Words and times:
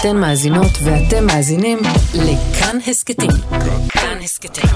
אתן 0.00 0.16
מאזינות 0.16 0.72
ואתם 0.84 1.26
מאזינים 1.26 1.78
לכאן 2.14 2.78
הסכתים. 2.86 3.30
כאן 3.88 4.18
הסכתים, 4.24 4.70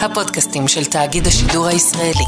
הפודקאסטים 0.00 0.68
של 0.68 0.84
תאגיד 0.84 1.26
השידור 1.26 1.66
הישראלי. 1.66 2.24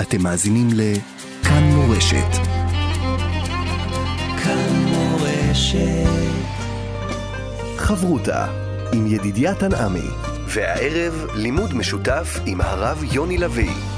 אתם 0.00 0.22
מאזינים 0.22 0.68
לכאן 0.72 1.62
מורשת. 1.62 2.36
כאן 4.44 4.84
מורשת. 4.86 6.08
חברותה 7.76 8.46
עם 8.92 9.06
ידידיה 9.06 9.54
תנעמי, 9.54 10.08
והערב 10.46 11.26
לימוד 11.34 11.74
משותף 11.74 12.40
עם 12.46 12.60
הרב 12.60 13.04
יוני 13.12 13.38
לביא. 13.38 13.89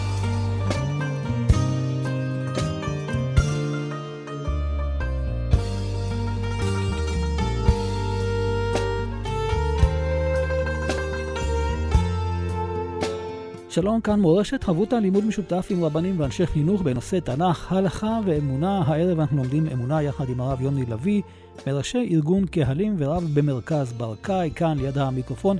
שלום, 13.72 14.00
כאן 14.00 14.21
מורשת, 14.21 14.64
חברותא 14.64 14.94
לימוד 14.94 15.25
משותף 15.25 15.67
עם 15.71 15.85
רבנים 15.85 16.21
ואנשי 16.21 16.46
חינוך 16.46 16.82
בנושא 16.82 17.21
תנ"ך, 17.21 17.72
הלכה 17.72 18.21
ואמונה. 18.25 18.82
הערב 18.86 19.21
אנחנו 19.21 19.36
לומדים 19.36 19.67
אמונה 19.67 20.03
יחד 20.03 20.29
עם 20.29 20.40
הרב 20.40 20.61
יוני 20.61 20.86
לביא, 20.86 21.22
מראשי 21.67 22.08
ארגון 22.11 22.46
קהלים 22.46 22.95
ורב 22.98 23.25
במרכז 23.35 23.93
ברקאי, 23.93 24.50
כאן 24.54 24.79
ליד 24.79 24.98
המיקרופון, 24.98 25.57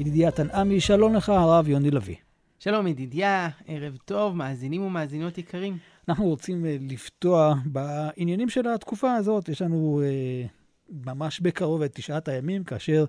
ידידיה 0.00 0.30
תנעמי. 0.30 0.80
שלום 0.80 1.14
לך, 1.14 1.28
הרב 1.28 1.68
יוני 1.68 1.90
לביא. 1.90 2.16
שלום 2.58 2.86
ידידיה, 2.86 3.48
ערב 3.66 3.96
טוב, 4.04 4.36
מאזינים 4.36 4.82
ומאזינות 4.82 5.38
יקרים. 5.38 5.78
אנחנו 6.08 6.24
רוצים 6.24 6.66
אה, 6.66 6.76
לפתוח 6.80 7.56
בעניינים 7.64 8.48
של 8.48 8.68
התקופה 8.68 9.14
הזאת. 9.14 9.48
יש 9.48 9.62
לנו 9.62 10.02
אה, 10.04 10.46
ממש 11.06 11.40
בקרוב 11.40 11.82
את 11.82 11.94
תשעת 11.94 12.28
הימים, 12.28 12.64
כאשר 12.64 13.04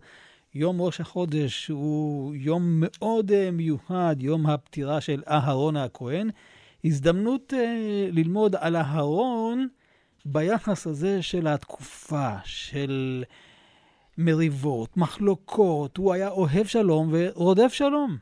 יום 0.56 0.82
ראש 0.82 1.02
החודש 1.02 1.68
הוא 1.68 2.36
יום 2.36 2.62
מאוד 2.78 3.32
uh, 3.32 3.52
מיוחד, 3.52 4.16
יום 4.20 4.46
הפטירה 4.48 5.02
של 5.02 5.24
אהרון 5.28 5.78
הכהן. 5.78 6.30
הזדמנות 6.86 7.54
uh, 7.54 7.56
ללמוד 8.12 8.56
על 8.56 8.76
אהרון 8.76 9.68
ביחס 10.26 10.88
הזה 10.88 11.22
של 11.22 11.48
התקופה, 11.48 12.30
של 12.44 13.24
מריבות, 14.18 14.98
מחלוקות. 14.98 15.98
הוא 15.98 16.14
היה 16.14 16.30
אוהב 16.30 16.66
שלום 16.66 17.10
ורודף 17.12 17.74
שלום. 17.74 18.18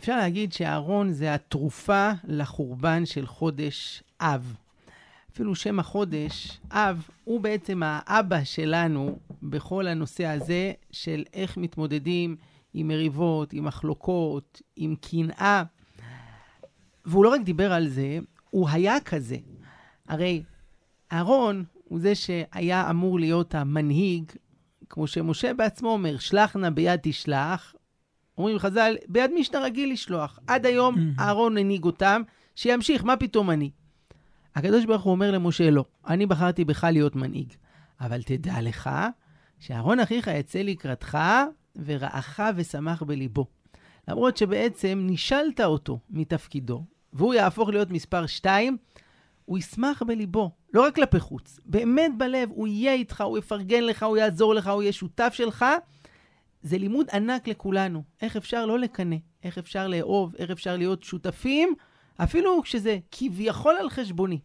אפשר 0.00 0.16
להגיד 0.16 0.52
שאהרון 0.52 1.12
זה 1.12 1.34
התרופה 1.34 2.10
לחורבן 2.24 3.06
של 3.06 3.26
חודש 3.26 4.02
אב. 4.20 4.54
אפילו 5.34 5.54
שם 5.54 5.78
החודש, 5.78 6.60
אב, 6.70 7.08
הוא 7.24 7.40
בעצם 7.40 7.82
האבא 7.84 8.44
שלנו 8.44 9.18
בכל 9.42 9.86
הנושא 9.86 10.26
הזה 10.26 10.72
של 10.90 11.24
איך 11.34 11.56
מתמודדים 11.56 12.36
עם 12.74 12.88
מריבות, 12.88 13.52
עם 13.52 13.64
מחלוקות, 13.64 14.62
עם 14.76 14.94
קנאה. 15.00 15.62
והוא 17.04 17.24
לא 17.24 17.28
רק 17.28 17.40
דיבר 17.40 17.72
על 17.72 17.88
זה, 17.88 18.18
הוא 18.50 18.68
היה 18.68 19.00
כזה. 19.00 19.36
הרי 20.08 20.42
אהרון 21.12 21.64
הוא 21.84 22.00
זה 22.00 22.14
שהיה 22.14 22.90
אמור 22.90 23.20
להיות 23.20 23.54
המנהיג, 23.54 24.24
כמו 24.88 25.06
שמשה 25.06 25.54
בעצמו 25.54 25.88
אומר, 25.88 26.18
שלח 26.18 26.56
נא 26.56 26.70
ביד 26.70 27.00
תשלח. 27.02 27.74
אומרים 28.38 28.58
חז"ל, 28.58 28.96
ביד 29.08 29.30
מי 29.34 29.44
שאתה 29.44 29.60
רגיל 29.60 29.92
לשלוח. 29.92 30.38
עד 30.46 30.66
היום 30.66 30.94
אהרון 31.20 31.58
הנהיג 31.58 31.84
אותם, 31.84 32.22
שימשיך, 32.54 33.04
מה 33.04 33.16
פתאום 33.16 33.50
אני? 33.50 33.70
הקדוש 34.54 34.84
ברוך 34.84 35.02
הוא 35.02 35.10
אומר 35.10 35.30
למשה, 35.30 35.70
לא, 35.70 35.84
אני 36.06 36.26
בחרתי 36.26 36.64
בך 36.64 36.84
להיות 36.84 37.16
מנהיג. 37.16 37.52
אבל 38.00 38.22
תדע 38.22 38.54
לך 38.62 38.90
שאהרון 39.58 40.00
אחיך 40.00 40.30
יצא 40.34 40.58
לקראתך 40.58 41.18
ורעך 41.84 42.40
ושמח 42.56 43.02
בליבו. 43.02 43.46
למרות 44.08 44.36
שבעצם 44.36 45.02
נישלת 45.06 45.60
אותו 45.60 45.98
מתפקידו, 46.10 46.84
והוא 47.12 47.34
יהפוך 47.34 47.68
להיות 47.68 47.90
מספר 47.90 48.26
שתיים, 48.26 48.76
הוא 49.44 49.58
ישמח 49.58 50.02
בליבו, 50.02 50.50
לא 50.74 50.82
רק 50.82 50.94
כלפי 50.94 51.20
חוץ, 51.20 51.60
באמת 51.66 52.12
בלב, 52.18 52.48
הוא 52.50 52.68
יהיה 52.68 52.92
איתך, 52.92 53.20
הוא 53.20 53.38
יפרגן 53.38 53.82
לך, 53.82 54.02
הוא 54.02 54.16
יעזור 54.16 54.54
לך, 54.54 54.68
הוא 54.68 54.82
יהיה 54.82 54.92
שותף 54.92 55.32
שלך. 55.34 55.64
זה 56.62 56.78
לימוד 56.78 57.06
ענק 57.12 57.48
לכולנו, 57.48 58.02
איך 58.22 58.36
אפשר 58.36 58.66
לא 58.66 58.78
לקנא, 58.78 59.16
איך 59.44 59.58
אפשר 59.58 59.88
לאהוב, 59.88 60.34
איך 60.36 60.50
אפשר 60.50 60.76
להיות 60.76 61.02
שותפים, 61.02 61.74
אפילו 62.24 62.62
כשזה 62.62 62.98
כביכול 63.10 63.76
על 63.80 63.90
חשבוני. 63.90 64.38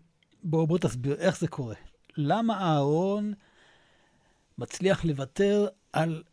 בוא, 0.43 0.67
בוא 0.67 0.77
תסביר 0.77 1.15
איך 1.15 1.39
זה 1.39 1.47
קורה. 1.47 1.75
למה 2.17 2.61
אהרון 2.61 3.33
מצליח 4.57 5.05
לוותר 5.05 5.67
על 5.93 6.23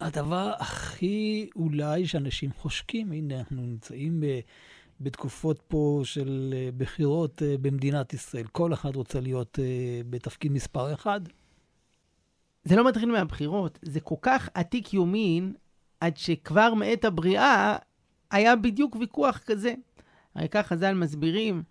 הדבר 0.00 0.52
הכי 0.58 1.48
אולי 1.56 2.06
שאנשים 2.06 2.52
חושקים? 2.52 3.12
הנה, 3.12 3.38
אנחנו 3.38 3.62
נמצאים 3.62 4.20
ב, 4.20 4.26
בתקופות 5.00 5.62
פה 5.68 6.00
של 6.04 6.54
אה, 6.56 6.68
בחירות 6.76 7.42
אה, 7.42 7.54
במדינת 7.60 8.12
ישראל. 8.12 8.46
כל 8.46 8.72
אחד 8.72 8.96
רוצה 8.96 9.20
להיות 9.20 9.58
אה, 9.58 10.00
בתפקיד 10.10 10.52
מספר 10.52 10.94
אחד. 10.94 11.20
זה 12.64 12.76
לא 12.76 12.88
מתחיל 12.88 13.12
מהבחירות, 13.12 13.78
זה 13.82 14.00
כל 14.00 14.14
כך 14.22 14.48
עתיק 14.54 14.94
יומין, 14.94 15.54
עד 16.00 16.16
שכבר 16.16 16.74
מעת 16.74 17.04
הבריאה 17.04 17.76
היה 18.30 18.56
בדיוק 18.56 18.96
ויכוח 18.96 19.38
כזה. 19.38 19.74
הרי 20.34 20.48
כך 20.48 20.66
חז"ל 20.66 20.94
מסבירים 20.94 21.62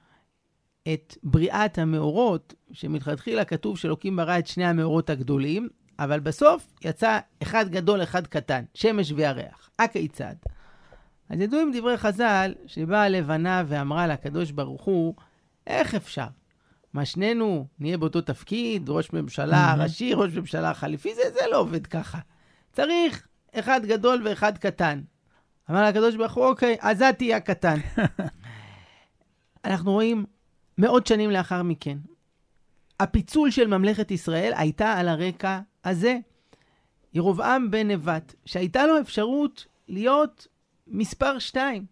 את 0.94 1.18
בריאת 1.24 1.78
המאורות, 1.78 2.54
שמלכתחילה 2.72 3.46
כתוב 3.46 3.78
שאלוקים 3.78 4.16
ברא 4.16 4.40
את 4.40 4.48
שני 4.48 4.66
המאורות 4.66 5.10
הגדולים, 5.10 5.70
אבל 6.00 6.20
בסוף 6.20 6.74
יצא 6.86 7.20
אחד 7.44 7.70
גדול, 7.70 8.04
אחד 8.04 8.28
קטן, 8.28 8.64
שמש 8.74 9.12
וירח. 9.12 9.70
הכיצד? 9.80 10.36
אז 11.30 11.40
ידעו 11.40 11.60
עם 11.60 11.72
דברי 11.74 11.98
חז"ל, 11.98 12.54
שבאה 12.66 13.04
הלבנה 13.04 13.64
ואמרה 13.68 14.08
לקדוש 14.08 14.52
ברוך 14.52 14.84
הוא, 14.84 15.14
איך 15.68 15.96
אפשר? 15.96 16.28
מה, 16.94 17.06
שנינו 17.06 17.68
נהיה 17.80 17.98
באותו 17.98 18.22
תפקיד, 18.22 18.90
ראש 18.90 19.14
ממשלה 19.14 19.76
ראשי, 19.78 20.14
ראש 20.14 20.34
ממשלה 20.34 20.74
חליפי, 20.74 21.16
זה, 21.16 21.22
זה 21.34 21.40
לא 21.52 21.60
עובד 21.60 21.88
ככה. 21.88 22.20
צריך 22.74 23.28
אחד 23.54 23.86
גדול 23.86 24.22
ואחד 24.26 24.58
קטן. 24.58 25.02
אמר 25.72 25.88
לקדוש 25.90 26.16
ברוך 26.16 26.34
הוא, 26.34 26.46
אוקיי, 26.46 26.78
אז 26.80 27.02
את 27.02 27.18
תהיה 27.18 27.38
הקטן. 27.38 27.80
אנחנו 29.66 29.92
רואים 29.92 30.26
מאות 30.78 31.08
שנים 31.08 31.32
לאחר 31.32 31.64
מכן, 31.64 31.98
הפיצול 33.00 33.52
של 33.52 33.68
ממלכת 33.68 34.12
ישראל 34.12 34.54
הייתה 34.56 34.94
על 34.94 35.08
הרקע 35.08 35.60
הזה. 35.86 36.18
ירובעם 37.14 37.72
בן 37.72 37.92
נבט, 37.92 38.34
שהייתה 38.46 38.88
לו 38.88 39.00
אפשרות 39.00 39.66
להיות 39.88 40.48
מספר 40.88 41.40
שתיים. 41.40 41.86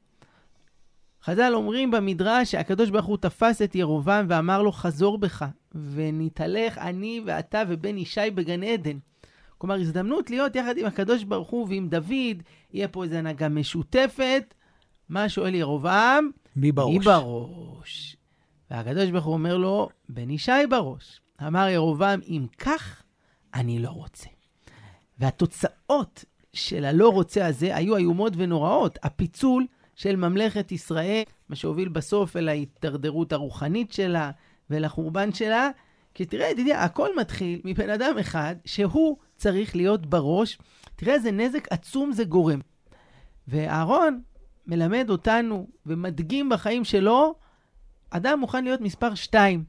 חז"ל 1.24 1.52
אומרים 1.54 1.92
במדרש 1.92 2.52
שהקדוש 2.52 2.90
ברוך 2.90 3.06
הוא 3.06 3.18
תפס 3.18 3.62
את 3.62 3.76
ירובעם 3.76 4.26
ואמר 4.30 4.62
לו, 4.62 4.72
חזור 4.72 5.18
בך, 5.18 5.46
ונתהלך 5.94 6.78
אני 6.78 7.22
ואתה 7.26 7.64
ובן 7.68 7.98
ישי 7.98 8.32
בגן 8.36 8.64
עדן. 8.64 8.98
כלומר, 9.58 9.76
הזדמנות 9.76 10.30
להיות 10.30 10.56
יחד 10.56 10.78
עם 10.78 10.86
הקדוש 10.86 11.24
ברוך 11.24 11.50
הוא 11.50 11.68
ועם 11.70 11.90
דוד, 11.90 12.44
יהיה 12.74 12.88
פה 12.88 13.04
איזו 13.04 13.16
הנהגה 13.16 13.50
משותפת. 13.50 14.54
מה 15.10 15.30
שואל 15.30 15.56
ירובעם? 15.56 16.30
מי 16.56 16.72
בראש? 16.72 16.94
מי 16.94 17.00
בראש? 17.00 18.18
והקדוש 18.72 19.10
ברוך 19.10 19.26
הוא 19.26 19.34
אומר 19.34 19.58
לו, 19.58 19.90
בן 20.10 20.30
ישי 20.30 20.52
בראש. 20.70 21.22
אמר 21.48 21.68
ירובעם, 21.68 22.20
אם 22.28 22.46
כך, 22.58 23.04
אני 23.54 23.80
לא 23.80 23.90
רוצה. 23.90 24.30
והתוצאות 25.20 26.26
של 26.54 26.86
הלא 26.86 27.10
רוצה 27.10 27.46
הזה 27.46 27.76
היו 27.76 27.98
איומות 27.98 28.34
ונוראות. 28.38 29.00
הפיצול 29.04 29.66
של 29.96 30.16
ממלכת 30.16 30.72
ישראל, 30.72 31.24
מה 31.50 31.56
שהוביל 31.56 31.90
בסוף 31.90 32.38
אל 32.38 32.50
ההידרדרות 32.50 33.34
הרוחנית 33.34 33.92
שלה 33.92 34.32
ולחורבן 34.70 35.34
שלה. 35.34 35.70
כי 36.14 36.26
תראה, 36.26 36.50
ידידי, 36.50 36.74
הכל 36.74 37.10
מתחיל 37.20 37.62
מבן 37.64 37.90
אדם 37.90 38.18
אחד 38.20 38.56
שהוא 38.66 39.18
צריך 39.36 39.76
להיות 39.76 40.06
בראש. 40.06 40.58
תראה 40.96 41.14
איזה 41.14 41.32
נזק 41.32 41.68
עצום 41.72 42.12
זה 42.12 42.24
גורם. 42.24 42.60
ואהרון 43.48 44.22
מלמד 44.68 45.10
אותנו 45.10 45.68
ומדגים 45.86 46.50
בחיים 46.50 46.84
שלו, 46.84 47.36
אדם 48.10 48.40
מוכן 48.40 48.64
להיות 48.64 48.82
מספר 48.82 49.16
שתיים. 49.16 49.64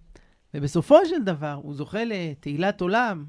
ובסופו 0.54 1.06
של 1.06 1.22
דבר 1.24 1.58
הוא 1.62 1.74
זוכה 1.74 2.04
לתהילת 2.04 2.80
עולם. 2.80 3.24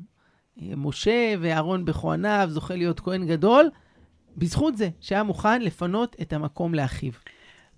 משה 0.58 1.34
ואהרון 1.42 1.86
בכהניו 1.86 2.48
זוכה 2.52 2.76
להיות 2.76 3.00
כהן 3.00 3.28
גדול, 3.28 3.70
בזכות 4.38 4.78
זה 4.78 4.90
שהיה 5.00 5.24
מוכן 5.24 5.62
לפנות 5.62 6.16
את 6.22 6.34
המקום 6.34 6.74
לאחיו. 6.74 7.12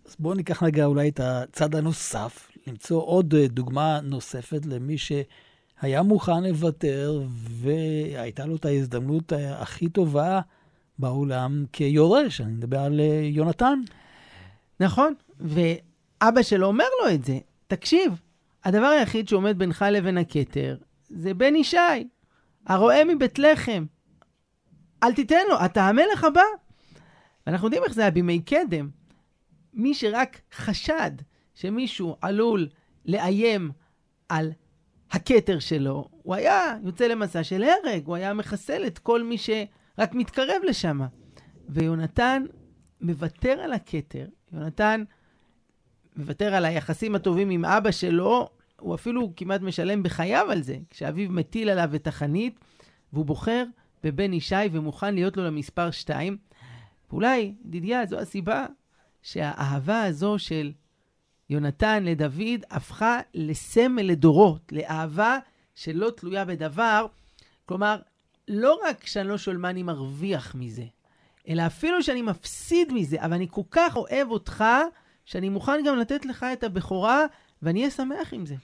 אז 0.05 0.15
בואו 0.19 0.33
ניקח 0.33 0.63
רגע 0.63 0.85
אולי 0.85 1.09
את 1.09 1.19
הצד 1.23 1.75
הנוסף, 1.75 2.51
למצוא 2.67 3.01
עוד 3.01 3.35
דוגמה 3.35 3.99
נוספת 4.03 4.65
למי 4.65 4.95
שהיה 4.97 6.03
מוכן 6.03 6.43
לוותר, 6.43 7.21
והייתה 7.35 8.45
לו 8.45 8.55
את 8.55 8.65
ההזדמנות 8.65 9.33
הכי 9.55 9.89
טובה 9.89 10.41
בעולם 11.00 11.65
כיורש. 11.71 12.42
אני 12.42 12.51
מדבר 12.51 12.80
על 12.80 13.00
יונתן. 13.24 13.80
נכון, 14.80 15.13
ואבא 15.39 16.42
שלו 16.42 16.68
אומר 16.68 16.86
לו 17.03 17.13
את 17.13 17.25
זה. 17.25 17.38
תקשיב, 17.68 18.21
הדבר 18.63 18.86
היחיד 18.86 19.27
שעומד 19.27 19.59
בינך 19.59 19.86
לבין 19.92 20.18
הכתר 20.18 20.77
זה 21.09 21.33
בן 21.33 21.56
ישי, 21.56 22.07
הרועה 22.65 23.06
מבית 23.06 23.39
לחם. 23.39 23.86
אל 25.03 25.13
תיתן 25.13 25.42
לו, 25.50 25.56
אתה 25.65 25.88
המלך 25.88 26.24
הבא. 26.24 26.42
ואנחנו 27.48 27.68
יודעים 27.68 27.83
איך 27.83 27.94
זה 27.94 28.01
היה 28.01 28.12
בימי 28.12 28.41
קדם. 28.41 28.89
מי 29.74 29.94
שרק 29.94 30.41
חשד 30.53 31.12
שמישהו 31.53 32.18
עלול 32.21 32.68
לאיים 33.06 33.71
על 34.30 34.51
הכתר 35.12 35.59
שלו, 35.59 36.09
הוא 36.24 36.36
היה 36.36 36.77
יוצא 36.83 37.07
למסע 37.07 37.44
של 37.44 37.63
הרג, 37.63 38.06
הוא 38.06 38.15
היה 38.15 38.33
מחסל 38.33 38.88
את 38.88 39.00
כל 39.00 39.24
מי 39.24 39.38
שרק 39.95 40.13
מתקרב 40.13 40.62
לשם. 40.63 41.01
ויונתן 41.69 42.44
מוותר 43.01 43.51
על 43.51 43.74
הכתר, 43.74 44.25
יונתן 44.51 45.03
מוותר 46.15 46.56
על 46.56 46.65
היחסים 46.65 47.15
הטובים 47.15 47.50
עם 47.50 47.65
אבא 47.65 47.92
שלו, 47.92 48.50
הוא 48.80 48.95
אפילו 48.95 49.33
כמעט 49.36 49.62
משלם 49.62 50.03
בחייו 50.03 50.47
על 50.51 50.62
זה, 50.62 50.77
כשאביו 50.89 51.31
מטיל 51.31 51.69
עליו 51.69 51.95
את 51.95 52.07
החנית, 52.07 52.59
והוא 53.13 53.25
בוחר 53.25 53.63
בבן 54.03 54.33
ישי 54.33 54.56
ומוכן 54.71 55.15
להיות 55.15 55.38
לו 55.38 55.44
למספר 55.44 55.92
שתיים. 55.92 56.38
ואולי, 57.09 57.53
ידידיה, 57.65 58.06
זו 58.06 58.19
הסיבה 58.19 58.65
שהאהבה 59.21 60.03
הזו 60.03 60.39
של 60.39 60.71
יונתן 61.50 62.03
לדוד 62.03 62.65
הפכה 62.71 63.19
לסמל 63.33 64.01
לדורות, 64.01 64.71
לאהבה 64.71 65.38
שלא 65.75 66.09
תלויה 66.09 66.45
בדבר. 66.45 67.06
כלומר, 67.65 68.00
לא 68.47 68.80
רק 68.83 69.06
שאני 69.06 69.30
לא 69.30 69.38
שואל 69.38 69.57
מה 69.57 69.69
אני 69.69 69.83
מרוויח 69.83 70.56
מזה, 70.56 70.86
אלא 71.47 71.65
אפילו 71.65 72.03
שאני 72.03 72.21
מפסיד 72.21 72.94
מזה, 72.94 73.18
אבל 73.19 73.33
אני 73.33 73.47
כל 73.51 73.62
כך 73.71 73.95
אוהב 73.95 74.31
אותך, 74.31 74.63
שאני 75.25 75.50
מוכן 75.50 75.83
גם 75.86 75.97
לתת 75.97 76.25
לך 76.25 76.45
את 76.53 76.63
הבכורה, 76.63 77.25
ואני 77.62 77.80
אהיה 77.80 77.92
שמח 77.92 78.33
עם 78.33 78.45
זה. 78.45 78.56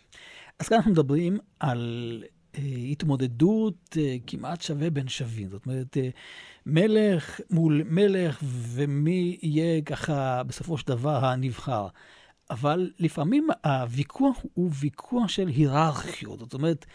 אז 0.59 0.67
כאן 0.67 0.77
אנחנו 0.77 0.91
מדברים 0.91 1.37
על 1.59 2.23
אה, 2.55 2.61
התמודדות 2.91 3.97
אה, 3.97 4.15
כמעט 4.27 4.61
שווה 4.61 4.89
בין 4.89 5.07
שווים. 5.07 5.49
זאת 5.49 5.65
אומרת, 5.65 5.97
אה, 5.97 6.09
מלך 6.65 7.39
מול 7.49 7.83
מלך, 7.85 8.39
ומי 8.43 9.37
יהיה 9.41 9.81
ככה 9.81 10.43
בסופו 10.43 10.77
של 10.77 10.87
דבר 10.87 11.25
הנבחר. 11.25 11.87
אבל 12.49 12.91
לפעמים 12.99 13.47
הוויכוח 13.65 14.37
הוא 14.53 14.71
ויכוח 14.79 15.27
של 15.29 15.47
היררכיות. 15.47 16.39
זאת 16.39 16.53
אומרת, 16.53 16.85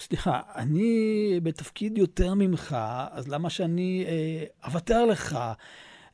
סליחה, 0.00 0.40
אני 0.56 1.40
בתפקיד 1.42 1.98
יותר 1.98 2.34
ממך, 2.34 2.76
אז 3.10 3.28
למה 3.28 3.50
שאני 3.50 4.04
אה, 4.06 4.44
אוותר 4.68 5.04
לך? 5.04 5.38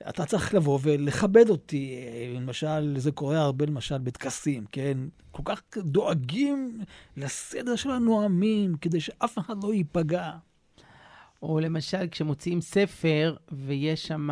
אתה 0.09 0.25
צריך 0.25 0.55
לבוא 0.55 0.79
ולכבד 0.83 1.51
אותי. 1.51 1.95
אה, 1.97 2.33
למשל, 2.41 2.95
זה 2.99 3.13
קורה 3.13 3.39
הרבה 3.39 3.67
למשל 3.67 3.99
בטקסים, 3.99 4.65
כן? 4.73 4.99
כל 5.31 5.43
כך 5.45 5.63
דואגים 5.77 6.81
לסדר 7.17 7.77
של 7.77 7.91
הנואמים, 7.91 8.75
כדי 8.81 9.01
שאף 9.01 9.39
אחד 9.39 9.65
לא 9.65 9.75
ייפגע. 9.75 10.31
או 11.43 11.61
למשל, 11.61 12.09
כשמוציאים 12.11 12.61
ספר 12.61 13.37
ויש 13.53 14.07
שם 14.07 14.29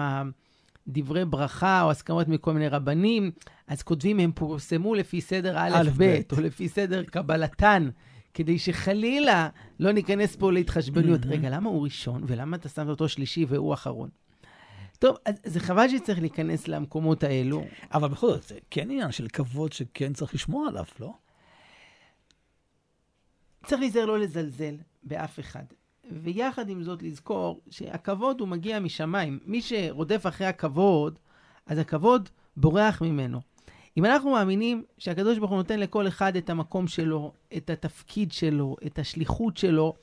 דברי 0.88 1.24
ברכה 1.24 1.82
או 1.82 1.90
הסכמות 1.90 2.28
מכל 2.28 2.52
מיני 2.52 2.68
רבנים, 2.68 3.30
אז 3.66 3.82
כותבים, 3.82 4.18
הם 4.18 4.32
פורסמו 4.32 4.94
לפי 4.94 5.20
סדר 5.20 5.54
א', 5.58 5.82
ב', 5.96 6.20
או 6.32 6.40
לפי 6.40 6.68
סדר 6.68 7.04
קבלתן. 7.04 7.88
כדי 8.34 8.58
שחלילה 8.58 9.48
לא 9.80 9.92
ניכנס 9.92 10.36
פה 10.36 10.52
להתחשבנויות. 10.52 11.20
רגע, 11.26 11.50
למה 11.50 11.68
הוא 11.68 11.84
ראשון, 11.84 12.22
ולמה 12.26 12.56
אתה 12.56 12.68
שם 12.68 12.88
אותו 12.88 13.08
שלישי 13.08 13.44
והוא 13.48 13.74
אחרון? 13.74 14.08
טוב, 14.98 15.16
אז 15.24 15.34
זה 15.44 15.60
חבל 15.60 15.88
שצריך 15.88 16.20
להיכנס 16.20 16.68
למקומות 16.68 17.22
האלו. 17.24 17.64
אבל 17.94 18.08
בכל 18.08 18.26
זאת, 18.26 18.42
זה 18.42 18.58
כן 18.70 18.90
עניין 18.90 19.12
של 19.12 19.28
כבוד 19.28 19.72
שכן 19.72 20.12
צריך 20.12 20.34
לשמור 20.34 20.66
עליו, 20.68 20.84
לא? 21.00 21.12
צריך 23.66 23.80
להיזהר 23.80 24.06
לא 24.06 24.18
לזלזל 24.18 24.74
באף 25.02 25.40
אחד. 25.40 25.64
ויחד 26.10 26.68
עם 26.68 26.82
זאת 26.82 27.02
לזכור 27.02 27.60
שהכבוד 27.70 28.40
הוא 28.40 28.48
מגיע 28.48 28.80
משמיים. 28.80 29.38
מי 29.44 29.62
שרודף 29.62 30.26
אחרי 30.28 30.46
הכבוד, 30.46 31.18
אז 31.66 31.78
הכבוד 31.78 32.28
בורח 32.56 33.02
ממנו. 33.02 33.40
אם 34.00 34.04
אנחנו 34.04 34.30
מאמינים 34.30 34.84
שהקדוש 34.98 35.38
ברוך 35.38 35.50
הוא 35.50 35.56
נותן 35.56 35.80
לכל 35.80 36.08
אחד 36.08 36.36
את 36.36 36.50
המקום 36.50 36.88
שלו, 36.88 37.32
את 37.56 37.70
התפקיד 37.70 38.32
שלו, 38.32 38.76
את 38.86 38.98
השליחות 38.98 39.56
שלו, 39.56 39.94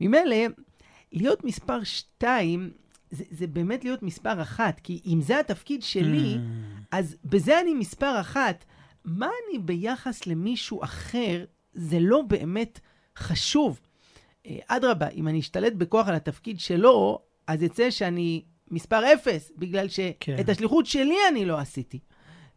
ממילא, 0.00 0.36
להיות 1.12 1.44
מספר 1.44 1.84
שתיים 1.84 2.70
זה, 3.10 3.24
זה 3.30 3.46
באמת 3.46 3.84
להיות 3.84 4.02
מספר 4.02 4.42
אחת, 4.42 4.80
כי 4.80 5.00
אם 5.06 5.20
זה 5.20 5.40
התפקיד 5.40 5.82
שלי, 5.82 6.34
mm. 6.34 6.38
אז 6.92 7.16
בזה 7.24 7.60
אני 7.60 7.74
מספר 7.74 8.20
אחת. 8.20 8.64
מה 9.04 9.26
אני 9.26 9.58
ביחס 9.58 10.26
למישהו 10.26 10.84
אחר, 10.84 11.44
זה 11.72 11.98
לא 12.00 12.22
באמת 12.22 12.80
חשוב. 13.18 13.80
אה, 14.46 14.58
אדרבה, 14.66 15.08
אם 15.08 15.28
אני 15.28 15.40
אשתלט 15.40 15.72
בכוח 15.72 16.08
על 16.08 16.14
התפקיד 16.14 16.60
שלו, 16.60 17.18
אז 17.46 17.62
יצא 17.62 17.90
שאני 17.90 18.42
מספר 18.70 19.12
אפס, 19.12 19.52
בגלל 19.56 19.88
שאת 19.88 20.16
כן. 20.20 20.36
השליחות 20.48 20.86
שלי 20.86 21.16
אני 21.28 21.44
לא 21.44 21.58
עשיתי. 21.58 21.98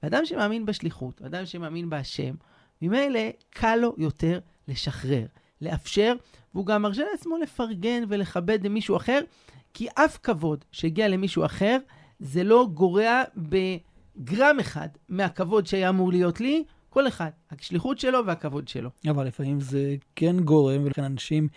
ואדם 0.03 0.25
שמאמין 0.25 0.65
בשליחות, 0.65 1.21
אדם 1.21 1.45
שמאמין 1.45 1.89
בהשם, 1.89 2.35
ממילא 2.81 3.19
קל 3.49 3.75
לו 3.75 3.95
יותר 3.97 4.39
לשחרר, 4.67 5.25
לאפשר, 5.61 6.13
והוא 6.53 6.65
גם 6.65 6.81
מרשה 6.81 7.03
לעצמו 7.11 7.37
לפרגן 7.37 8.03
ולכבד 8.07 8.65
למישהו 8.65 8.97
אחר, 8.97 9.19
כי 9.73 9.87
אף 9.95 10.17
כבוד 10.23 10.65
שהגיע 10.71 11.07
למישהו 11.07 11.45
אחר, 11.45 11.77
זה 12.19 12.43
לא 12.43 12.67
גורע 12.73 13.23
בגרם 13.37 14.59
אחד 14.59 14.87
מהכבוד 15.09 15.67
שהיה 15.67 15.89
אמור 15.89 16.11
להיות 16.11 16.41
לי, 16.41 16.63
כל 16.89 17.07
אחד, 17.07 17.29
השליחות 17.51 17.99
שלו 17.99 18.25
והכבוד 18.25 18.67
שלו. 18.67 18.89
אבל 19.09 19.27
לפעמים 19.27 19.59
זה 19.59 19.95
כן 20.15 20.39
גורם, 20.39 20.81
ולכן 20.83 21.03
אנשים 21.03 21.47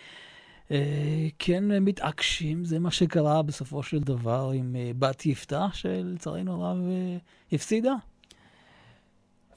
אה, 0.71 1.27
כן 1.39 1.63
מתעקשים. 1.81 2.65
זה 2.65 2.79
מה 2.79 2.91
שקרה 2.91 3.41
בסופו 3.41 3.83
של 3.83 3.99
דבר 3.99 4.51
עם 4.55 4.75
אה, 4.75 4.91
בת 4.99 5.25
יפתח, 5.25 5.71
שלצערנו 5.73 6.65
הרב 6.65 6.77
אה, 6.87 7.17
הפסידה. 7.51 7.93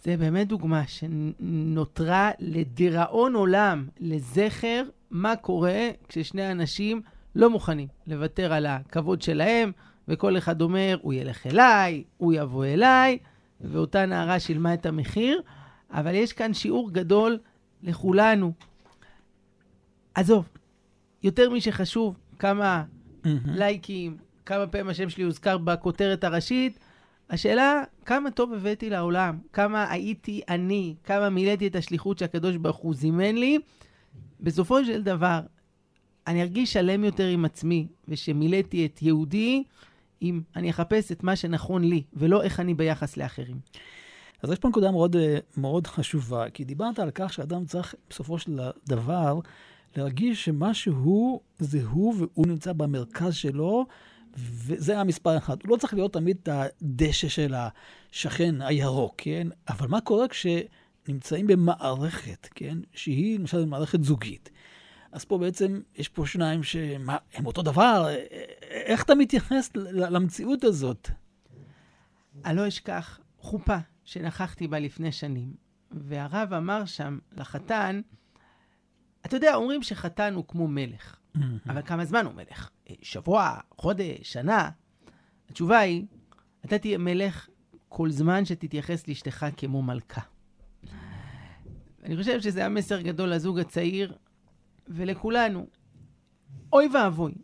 זה 0.05 0.17
באמת 0.17 0.49
דוגמה 0.49 0.83
שנותרה 0.87 2.31
לדיראון 2.39 3.35
עולם, 3.35 3.89
לזכר 4.01 4.83
מה 5.11 5.37
קורה 5.37 5.91
כששני 6.09 6.51
אנשים 6.51 7.03
לא 7.35 7.51
מוכנים 7.51 7.89
לוותר 8.07 8.53
על 8.53 8.67
הכבוד 8.67 9.23
שלהם, 9.23 9.73
וכל 10.09 10.39
אחד 10.39 10.63
אומר, 10.63 10.99
הוא 11.03 11.15
ילך 11.15 11.47
אליי, 11.47 12.05
הוא 12.17 12.33
יבוא 12.33 12.65
אליי, 12.65 13.19
ואותה 13.61 14.07
נערה 14.07 14.41
שילמה 14.41 14.75
את 14.75 14.87
המחיר, 14.87 15.43
אבל 15.91 16.15
יש 16.15 16.33
כאן 16.33 16.55
שיעור 16.55 16.91
גדול 16.91 17.39
לכולנו. 17.83 18.53
עזוב, 20.15 20.49
יותר 21.23 21.51
משחשוב 21.51 22.17
כמה. 22.39 22.85
לייקים, 23.47 24.17
כמה 24.47 24.67
פעמים 24.67 24.89
השם 24.89 25.09
שלי 25.09 25.25
הוזכר 25.25 25.59
בכותרת 25.59 26.25
הראשית, 26.25 26.79
השאלה, 27.31 27.83
כמה 28.05 28.31
טוב 28.31 28.53
הבאתי 28.53 28.91
לעולם, 28.91 29.39
כמה 29.53 29.91
הייתי 29.91 30.41
אני, 30.49 30.95
כמה 31.05 31.31
מילאתי 31.31 31.67
את 31.67 31.77
השליחות 31.77 32.19
שהקדוש 32.19 32.57
ברוך 32.57 32.77
הוא 32.77 32.95
זימן 32.95 33.37
לי, 33.37 33.59
בסופו 34.41 34.85
של 34.85 35.03
דבר, 35.03 35.41
אני 36.27 36.43
ארגיש 36.43 36.73
שלם 36.73 37.05
יותר 37.05 37.27
עם 37.27 37.45
עצמי, 37.45 37.87
ושמילאתי 38.09 38.87
את 38.87 39.03
יהודי, 39.03 39.65
אם 40.23 40.41
אני 40.57 40.71
אחפש 40.71 41.13
את 41.13 41.23
מה 41.23 41.37
שנכון 41.37 41.85
לי, 41.85 42.03
ולא 42.13 42.43
איך 42.43 42.61
אני 42.61 42.75
ביחס 42.75 43.17
לאחרים. 43.17 43.57
אז 44.43 44.51
יש 44.51 44.59
פה 44.59 44.69
נקודה 44.69 44.91
מאוד, 44.91 45.17
אה, 45.17 45.39
מאוד 45.57 45.87
חשובה, 45.87 46.51
כי 46.51 46.65
דיברת 46.65 46.99
על 46.99 47.11
כך 47.15 47.33
שאדם 47.33 47.65
צריך 47.65 47.95
בסופו 48.11 48.39
של 48.39 48.61
דבר 48.89 49.41
להרגיש 49.97 50.45
שמה 50.45 50.75
שהוא 50.75 51.41
זה 51.59 51.85
הוא, 51.85 52.15
והוא 52.19 52.47
נמצא 52.47 52.73
במרכז 52.73 53.35
שלו, 53.35 53.87
וזה 54.37 55.01
המספר 55.01 55.37
אחד. 55.39 55.57
הוא 55.63 55.71
לא 55.71 55.77
צריך 55.77 55.95
להיות 55.95 56.13
תמיד 56.13 56.37
את 56.43 56.49
הדשא 56.53 57.29
של 57.29 57.55
השכן 57.55 58.63
הירוק, 58.63 59.15
כן? 59.19 59.49
אבל 59.69 59.89
מה 59.89 60.01
קורה 60.01 60.27
כשנמצאים 60.29 61.47
במערכת, 61.47 62.49
כן? 62.55 62.79
שהיא 62.93 63.39
למשל 63.39 63.65
מערכת 63.65 64.05
זוגית. 64.05 64.51
אז 65.13 65.25
פה 65.25 65.39
בעצם 65.39 65.81
יש 65.97 66.09
פה 66.09 66.27
שניים 66.27 66.63
שהם 66.63 67.09
אותו 67.47 67.63
דבר. 67.63 68.09
איך 68.71 69.03
אתה 69.03 69.15
מתייחס 69.15 69.71
למציאות 69.75 70.65
הזאת? 70.65 71.11
אני 72.45 72.57
לא 72.57 72.69
אשכח 72.69 73.21
חופה 73.39 73.77
שנכחתי 74.05 74.69
בה 74.69 74.79
לפני 74.79 75.13
שנים, 75.13 75.55
והרב 75.91 76.53
אמר 76.53 76.85
שם 76.85 77.19
לחתן, 77.33 78.01
אתה 79.27 79.37
יודע, 79.37 79.55
אומרים 79.55 79.83
שחתן 79.83 80.35
הוא 80.35 80.45
כמו 80.49 80.69
מלך, 80.69 81.17
אבל 81.69 81.83
כמה 81.83 82.05
זמן 82.05 82.27
הוא 82.27 82.35
מלך? 82.35 82.71
שבוע, 83.03 83.59
חודש, 83.79 84.33
שנה? 84.33 84.71
התשובה 85.51 85.79
היא, 85.79 86.05
אתה 86.65 86.79
תהיה 86.79 86.99
מלך 86.99 87.49
כל 87.89 88.11
זמן 88.11 88.45
שתתייחס 88.45 89.09
לאשתך 89.09 89.47
כמו 89.57 89.83
מלכה. 89.83 90.21
אני 92.03 92.17
חושב 92.17 92.41
שזה 92.41 92.67
המסר 92.67 93.01
גדול 93.01 93.29
לזוג 93.29 93.59
הצעיר 93.59 94.17
ולכולנו. 94.89 95.67
אוי 96.73 96.89
ואבוי, 96.95 97.35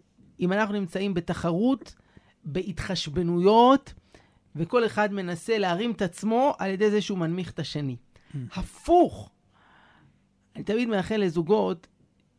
אם 0.41 0.53
אנחנו 0.53 0.75
נמצאים 0.75 1.15
בתחרות, 1.15 1.95
בהתחשבנויות, 2.45 3.95
וכל 4.57 4.87
אחד 4.87 5.13
מנסה 5.13 5.59
להרים 5.59 5.91
את 5.91 6.03
עצמו 6.03 6.55
על 6.59 6.71
ידי 6.71 6.91
זה 6.91 7.01
שהוא 7.01 7.19
מנמיך 7.19 7.51
את 7.51 7.59
השני. 7.59 7.97
הפוך. 8.55 9.31
אני 10.57 10.65
תמיד 10.65 10.89
מאחל 10.89 11.17
לזוגות 11.17 11.87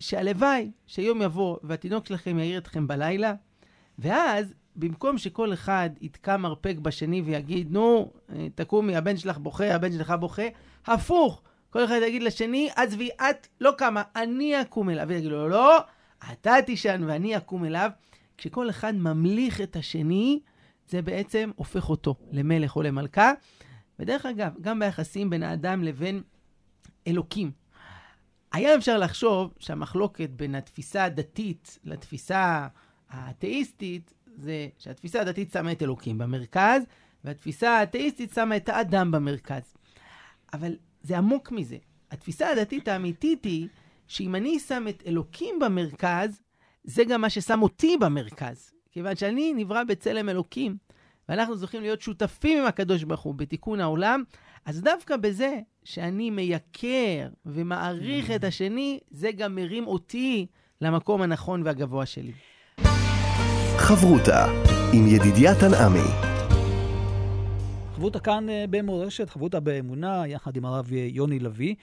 שהלוואי 0.02 0.72
שיום 0.88 1.22
יבוא 1.22 1.58
והתינוק 1.64 2.06
שלכם 2.06 2.40
יעיר 2.40 2.58
אתכם 2.58 2.88
בלילה, 2.88 3.34
ואז 4.00 4.54
במקום 4.76 5.18
שכל 5.18 5.54
אחד 5.54 5.90
יתקע 6.02 6.38
מרפק 6.38 6.76
בשני 6.82 7.22
ויגיד, 7.22 7.72
נו, 7.72 8.12
תקומי, 8.56 8.96
הבן 8.96 9.18
שלך 9.18 9.38
בוכה, 9.38 9.76
הבן 9.76 9.92
שלך 9.92 10.14
בוכה, 10.20 10.44
הפוך, 10.86 11.42
כל 11.70 11.86
אחד 11.86 12.00
יגיד 12.08 12.24
לשני, 12.24 12.70
עזבי, 12.76 13.10
את 13.16 13.48
לא 13.62 13.72
קמה, 13.78 14.04
אני 14.16 14.62
אקום 14.62 14.90
אליו. 14.90 15.08
ויגיד 15.08 15.32
לו, 15.32 15.50
לא, 15.50 15.78
אתה 16.32 16.54
תישן 16.66 17.04
ואני 17.08 17.38
אקום 17.38 17.66
אליו. 17.66 17.90
כשכל 18.38 18.70
אחד 18.70 18.96
ממליך 18.96 19.62
את 19.62 19.76
השני, 19.76 20.40
זה 20.88 21.02
בעצם 21.02 21.52
הופך 21.56 21.90
אותו 21.90 22.16
למלך 22.32 22.76
או 22.76 22.82
למלכה. 22.82 23.32
ודרך 24.00 24.26
אגב, 24.26 24.52
גם 24.62 24.80
ביחסים 24.80 25.30
בין 25.30 25.44
האדם 25.44 25.84
לבין 25.84 26.22
אלוקים. 27.08 27.61
היה 28.54 28.76
אפשר 28.76 28.98
לחשוב 28.98 29.54
שהמחלוקת 29.60 30.30
בין 30.30 30.56
התפיסה 30.56 31.04
הדתית 31.04 31.80
לתפיסה 31.84 32.68
האתאיסטית, 33.10 34.14
זה 34.36 34.68
שהתפיסה 34.78 35.22
הדתית 35.22 35.52
שמה 35.52 35.72
את 35.72 35.84
אלוקים 35.84 36.18
במרכז, 36.18 36.84
והתפיסה 37.24 37.72
האתאיסטית 37.72 38.34
שמה 38.34 38.58
את 38.58 38.70
האדם 38.70 39.12
במרכז. 39.12 39.74
אבל 40.54 40.76
זה 41.04 41.18
עמוק 41.18 41.52
מזה. 41.52 41.78
התפיסה 42.12 42.50
הדתית 42.50 42.88
האמיתית 42.88 43.46
היא 43.46 43.68
שאם 44.08 44.36
אני 44.36 44.60
שם 44.60 44.86
את 44.90 45.04
אלוקים 45.08 45.60
במרכז, 45.60 46.42
זה 46.84 47.04
גם 47.04 47.22
מה 47.22 47.30
ששם 47.30 47.62
אותי 47.62 47.98
במרכז. 47.98 48.72
כיוון 48.92 49.16
שאני 49.16 49.54
נברא 49.54 49.84
בצלם 49.84 50.30
אלוקים, 50.30 50.78
ואנחנו 51.30 51.56
זוכים 51.56 51.82
להיות 51.82 52.02
שותפים 52.02 52.58
עם 52.58 52.66
הקדוש 52.66 53.04
ברוך 53.04 53.22
הוא 53.22 53.36
בתיקון 53.36 53.80
העולם, 53.80 54.24
אז 54.66 54.82
דווקא 54.82 55.18
בזה 55.18 55.60
שאני 55.84 56.30
מייקר 56.30 57.28
ומעריך 57.46 58.32
את 58.32 58.44
השני, 58.44 59.00
זה 59.12 59.32
גם 59.32 59.56
מרים 59.56 59.88
אותי 59.88 60.46
למקום 60.82 61.22
הנכון 61.22 61.62
והגבוה 61.66 62.06
שלי. 62.06 62.34
חברותה 63.78 64.46
עם 64.94 65.08
ידידיה 65.08 65.60
תנעמי 65.60 66.32
חברותה 68.02 68.20
כאן 68.20 68.50
אה, 68.50 68.66
במורשת, 68.70 69.30
חברותה 69.30 69.60
באמונה, 69.60 70.28
יחד 70.28 70.58
עם 70.58 70.66
הרב 70.66 70.90
אה, 70.94 71.08
יוני 71.10 71.40
לביא. 71.40 71.76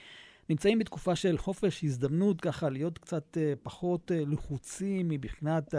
נמצאים 0.49 0.79
בתקופה 0.79 1.15
של 1.15 1.37
חופש 1.37 1.83
הזדמנות 1.83 2.41
ככה 2.41 2.69
להיות 2.69 2.97
קצת 2.97 3.37
אה, 3.37 3.53
פחות 3.63 4.11
לחוצים 4.15 5.09
מבחינת 5.09 5.73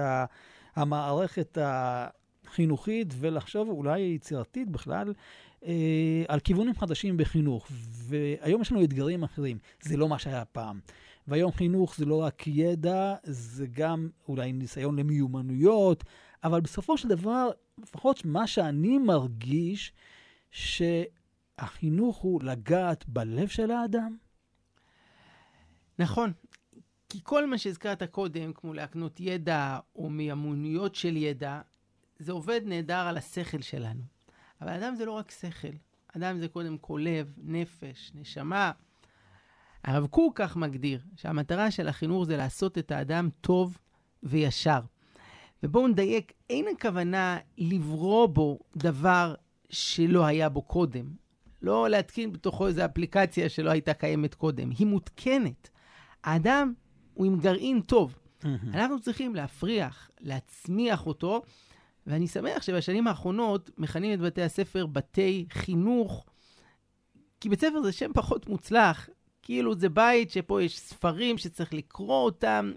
המערכת 0.77 1.59
החינוכית 1.61 3.15
ולחשוב 3.19 3.69
אולי 3.69 4.00
יצירתית 4.00 4.71
בכלל 4.71 5.12
על 6.29 6.40
כיוונים 6.40 6.75
חדשים 6.75 7.17
בחינוך. 7.17 7.67
והיום 7.71 8.62
יש 8.62 8.73
לנו 8.73 8.85
אתגרים 8.85 9.23
אחרים, 9.23 9.59
זה 9.83 9.97
לא 9.97 10.09
מה 10.09 10.19
שהיה 10.19 10.45
פעם. 10.45 10.81
והיום 11.29 11.52
חינוך 11.52 11.97
זה 11.97 12.05
לא 12.05 12.23
רק 12.23 12.47
ידע, 12.47 13.14
זה 13.23 13.67
גם 13.67 14.09
אולי 14.29 14.52
ניסיון 14.52 14.99
למיומנויות, 14.99 16.05
אבל 16.45 16.61
בסופו 16.61 16.99
של 16.99 17.09
דבר, 17.09 17.50
לפחות 17.79 18.25
מה 18.25 18.47
שאני 18.47 18.99
מרגיש, 18.99 19.93
שהחינוך 20.50 22.17
הוא 22.17 22.43
לגעת 22.43 23.09
בלב 23.09 23.49
של 23.49 23.71
האדם? 23.71 24.17
נכון. 25.99 26.33
כי 27.09 27.19
כל 27.23 27.47
מה 27.47 27.59
שהזכרת 27.59 28.02
קודם, 28.02 28.52
כמו 28.52 28.75
להקנות 28.75 29.21
ידע 29.21 29.79
או 29.97 30.11
מיומנויות 30.11 30.95
של 30.95 31.17
ידע, 31.17 31.61
זה 32.19 32.33
עובד 32.33 32.61
נהדר 32.64 33.07
על 33.07 33.17
השכל 33.17 33.61
שלנו. 33.61 34.02
אבל 34.61 34.73
אדם 34.73 34.95
זה 34.95 35.05
לא 35.05 35.12
רק 35.12 35.31
שכל. 35.31 35.76
אדם 36.17 36.38
זה 36.38 36.49
קודם 36.49 36.79
כל 36.79 37.00
לב, 37.05 37.35
נפש, 37.43 38.11
נשמה. 38.14 38.73
הרב 39.85 40.07
קוק 40.07 40.38
כך 40.38 40.57
מגדיר 40.57 41.00
שהמטרה 41.17 41.71
של 41.71 41.88
החינוך 41.88 42.25
זה 42.25 42.37
לעשות 42.37 42.79
את 42.79 42.90
האדם 42.90 43.29
טוב 43.40 43.79
וישר. 44.23 44.81
ובואו 45.62 45.88
נדייק, 45.88 46.33
אין 46.50 46.64
הכוונה 46.76 47.38
לברוא 47.59 48.26
בו 48.26 48.59
דבר 48.76 49.35
שלא 49.71 50.25
היה 50.26 50.49
בו 50.49 50.62
קודם. 50.62 51.11
לא 51.62 51.88
להתקין 51.88 52.33
בתוכו 52.33 52.67
איזו 52.67 52.85
אפליקציה 52.85 53.49
שלא 53.49 53.71
הייתה 53.71 53.95
קיימת 53.95 54.35
קודם. 54.35 54.71
היא 54.71 54.87
מותקנת. 54.87 55.71
האדם 56.25 56.73
הוא 57.14 57.26
עם 57.26 57.40
גרעין 57.40 57.81
טוב. 57.81 58.19
אנחנו 58.75 59.00
צריכים 59.00 59.35
להפריח, 59.35 60.11
להצמיח 60.21 61.07
אותו, 61.07 61.43
ואני 62.07 62.28
שמח 62.28 62.62
שבשנים 62.62 63.07
האחרונות 63.07 63.71
מכנים 63.78 64.12
את 64.12 64.21
בתי 64.21 64.42
הספר 64.42 64.87
בתי 64.87 65.47
חינוך, 65.52 66.26
כי 67.40 67.49
בית 67.49 67.61
ספר 67.61 67.83
זה 67.83 67.92
שם 67.92 68.12
פחות 68.14 68.49
מוצלח. 68.49 69.09
כאילו 69.42 69.75
זה 69.75 69.88
בית 69.88 70.30
שפה 70.30 70.62
יש 70.62 70.78
ספרים 70.78 71.38
שצריך 71.38 71.75
לקרוא 71.75 72.25
אותם. 72.25 72.73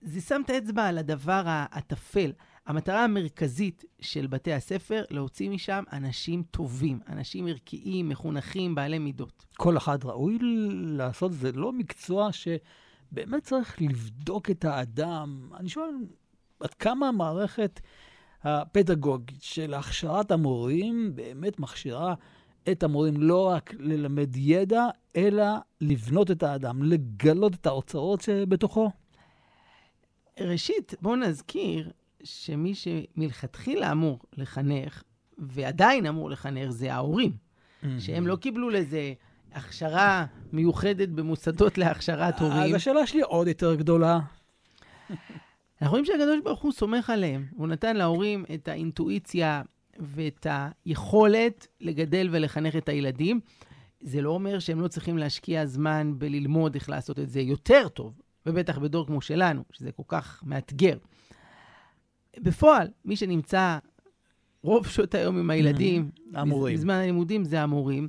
זה 0.00 0.20
שם 0.20 0.42
את 0.44 0.50
האצבע 0.50 0.86
על 0.86 0.98
הדבר 0.98 1.42
הטפל. 1.46 2.32
המטרה 2.66 3.04
המרכזית 3.04 3.84
של 4.00 4.26
בתי 4.26 4.52
הספר, 4.52 5.04
להוציא 5.10 5.50
משם 5.50 5.84
אנשים 5.92 6.42
טובים, 6.42 7.00
אנשים 7.08 7.46
ערכיים, 7.46 8.08
מחונכים, 8.08 8.74
בעלי 8.74 8.98
מידות. 8.98 9.44
כל 9.56 9.76
אחד 9.76 10.04
ראוי 10.04 10.38
לעשות, 10.72 11.32
זה 11.32 11.52
לא 11.52 11.72
מקצוע 11.72 12.30
שבאמת 12.32 13.42
צריך 13.42 13.82
לבדוק 13.82 14.50
את 14.50 14.64
האדם. 14.64 15.50
אני 15.56 15.68
שואל, 15.68 15.90
עד 16.60 16.74
כמה 16.74 17.08
המערכת 17.08 17.80
הפדגוגית 18.44 19.42
של 19.42 19.74
הכשרת 19.74 20.30
המורים 20.30 21.12
באמת 21.14 21.60
מכשירה 21.60 22.14
את 22.72 22.82
המורים 22.82 23.16
לא 23.16 23.48
רק 23.48 23.74
ללמד 23.78 24.36
ידע, 24.36 24.86
אלא 25.16 25.44
לבנות 25.80 26.30
את 26.30 26.42
האדם, 26.42 26.82
לגלות 26.82 27.54
את 27.54 27.66
האוצרות 27.66 28.20
שבתוכו? 28.20 28.90
ראשית, 30.40 30.94
בואו 31.02 31.16
נזכיר 31.16 31.90
שמי 32.24 32.74
שמלכתחילה 32.74 33.92
אמור 33.92 34.18
לחנך, 34.36 35.02
ועדיין 35.38 36.06
אמור 36.06 36.30
לחנך, 36.30 36.70
זה 36.70 36.94
ההורים. 36.94 37.30
Mm-hmm. 37.30 37.86
שהם 37.98 38.26
לא 38.26 38.36
קיבלו 38.36 38.70
לזה 38.70 39.12
הכשרה 39.52 40.26
מיוחדת 40.52 41.08
במוסדות 41.08 41.78
להכשרת 41.78 42.40
הורים. 42.40 42.62
אז 42.62 42.74
השאלה 42.74 43.06
שלי 43.06 43.20
עוד 43.20 43.48
יותר 43.48 43.74
גדולה. 43.74 44.20
אנחנו 45.82 45.90
רואים 45.90 46.04
שהקדוש 46.04 46.40
ברוך 46.44 46.62
הוא 46.62 46.72
סומך 46.72 47.10
עליהם. 47.10 47.46
הוא 47.56 47.68
נתן 47.68 47.96
להורים 47.96 48.44
את 48.54 48.68
האינטואיציה 48.68 49.62
ואת 49.98 50.46
היכולת 50.84 51.66
לגדל 51.80 52.28
ולחנך 52.32 52.76
את 52.76 52.88
הילדים. 52.88 53.40
זה 54.00 54.22
לא 54.22 54.30
אומר 54.30 54.58
שהם 54.58 54.80
לא 54.80 54.88
צריכים 54.88 55.18
להשקיע 55.18 55.66
זמן 55.66 56.12
בללמוד 56.18 56.74
איך 56.74 56.90
לעשות 56.90 57.18
את 57.18 57.30
זה 57.30 57.40
יותר 57.40 57.88
טוב, 57.88 58.20
ובטח 58.46 58.78
בדור 58.78 59.06
כמו 59.06 59.20
שלנו, 59.20 59.62
שזה 59.72 59.92
כל 59.92 60.02
כך 60.08 60.42
מאתגר. 60.46 60.96
בפועל, 62.38 62.88
מי 63.04 63.16
שנמצא 63.16 63.78
רוב 64.62 64.86
שעות 64.86 65.14
היום 65.14 65.38
עם 65.38 65.50
הילדים, 65.50 66.10
mm-hmm. 66.14 66.38
המורים. 66.38 66.76
בזמן 66.76 66.94
הלימודים 66.94 67.44
זה 67.44 67.62
המורים. 67.62 68.08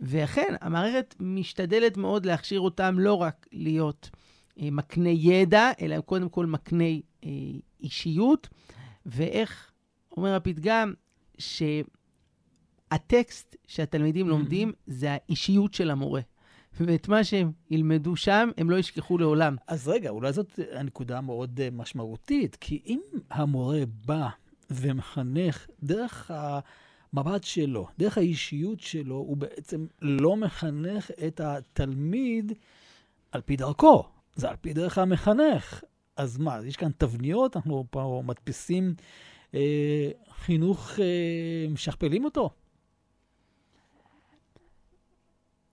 ואכן, 0.00 0.54
המערכת 0.60 1.14
משתדלת 1.20 1.96
מאוד 1.96 2.26
להכשיר 2.26 2.60
אותם 2.60 2.98
לא 2.98 3.14
רק 3.14 3.46
להיות 3.52 4.10
אה, 4.60 4.68
מקנה 4.70 5.08
ידע, 5.08 5.70
אלא 5.80 6.00
קודם 6.00 6.28
כל 6.28 6.46
מקנה 6.46 6.84
אישיות. 7.82 8.48
ואיך 9.06 9.70
אומר 10.16 10.34
הפתגם, 10.34 10.92
שהטקסט 12.88 13.56
שהתלמידים 13.66 14.26
mm-hmm. 14.26 14.30
לומדים 14.30 14.72
זה 14.86 15.10
האישיות 15.10 15.74
של 15.74 15.90
המורה. 15.90 16.20
ואת 16.80 17.08
מה 17.08 17.24
שהם 17.24 17.52
ילמדו 17.70 18.16
שם, 18.16 18.50
הם 18.56 18.70
לא 18.70 18.76
ישכחו 18.76 19.18
לעולם. 19.18 19.56
אז 19.66 19.88
רגע, 19.88 20.10
אולי 20.10 20.32
זאת 20.32 20.58
הנקודה 20.72 21.20
מאוד 21.20 21.60
אה, 21.60 21.68
משמעותית, 21.72 22.56
כי 22.56 22.82
אם 22.86 23.00
המורה 23.30 23.82
בא 24.06 24.28
ומחנך 24.70 25.66
דרך 25.82 26.30
המבט 26.34 27.44
שלו, 27.44 27.88
דרך 27.98 28.18
האישיות 28.18 28.80
שלו, 28.80 29.14
הוא 29.14 29.36
בעצם 29.36 29.86
לא 30.02 30.36
מחנך 30.36 31.10
את 31.26 31.40
התלמיד 31.40 32.52
על 33.32 33.40
פי 33.40 33.56
דרכו, 33.56 34.04
זה 34.34 34.48
על 34.48 34.56
פי 34.60 34.72
דרך 34.72 34.98
המחנך. 34.98 35.82
אז 36.20 36.38
מה, 36.38 36.58
יש 36.64 36.76
כאן 36.76 36.90
תבניות, 36.98 37.56
אנחנו 37.56 37.84
פה 37.90 38.22
מדפיסים 38.26 38.94
אה, 39.54 40.10
חינוך, 40.30 40.90
אה, 41.00 41.66
משכפלים 41.70 42.24
אותו? 42.24 42.50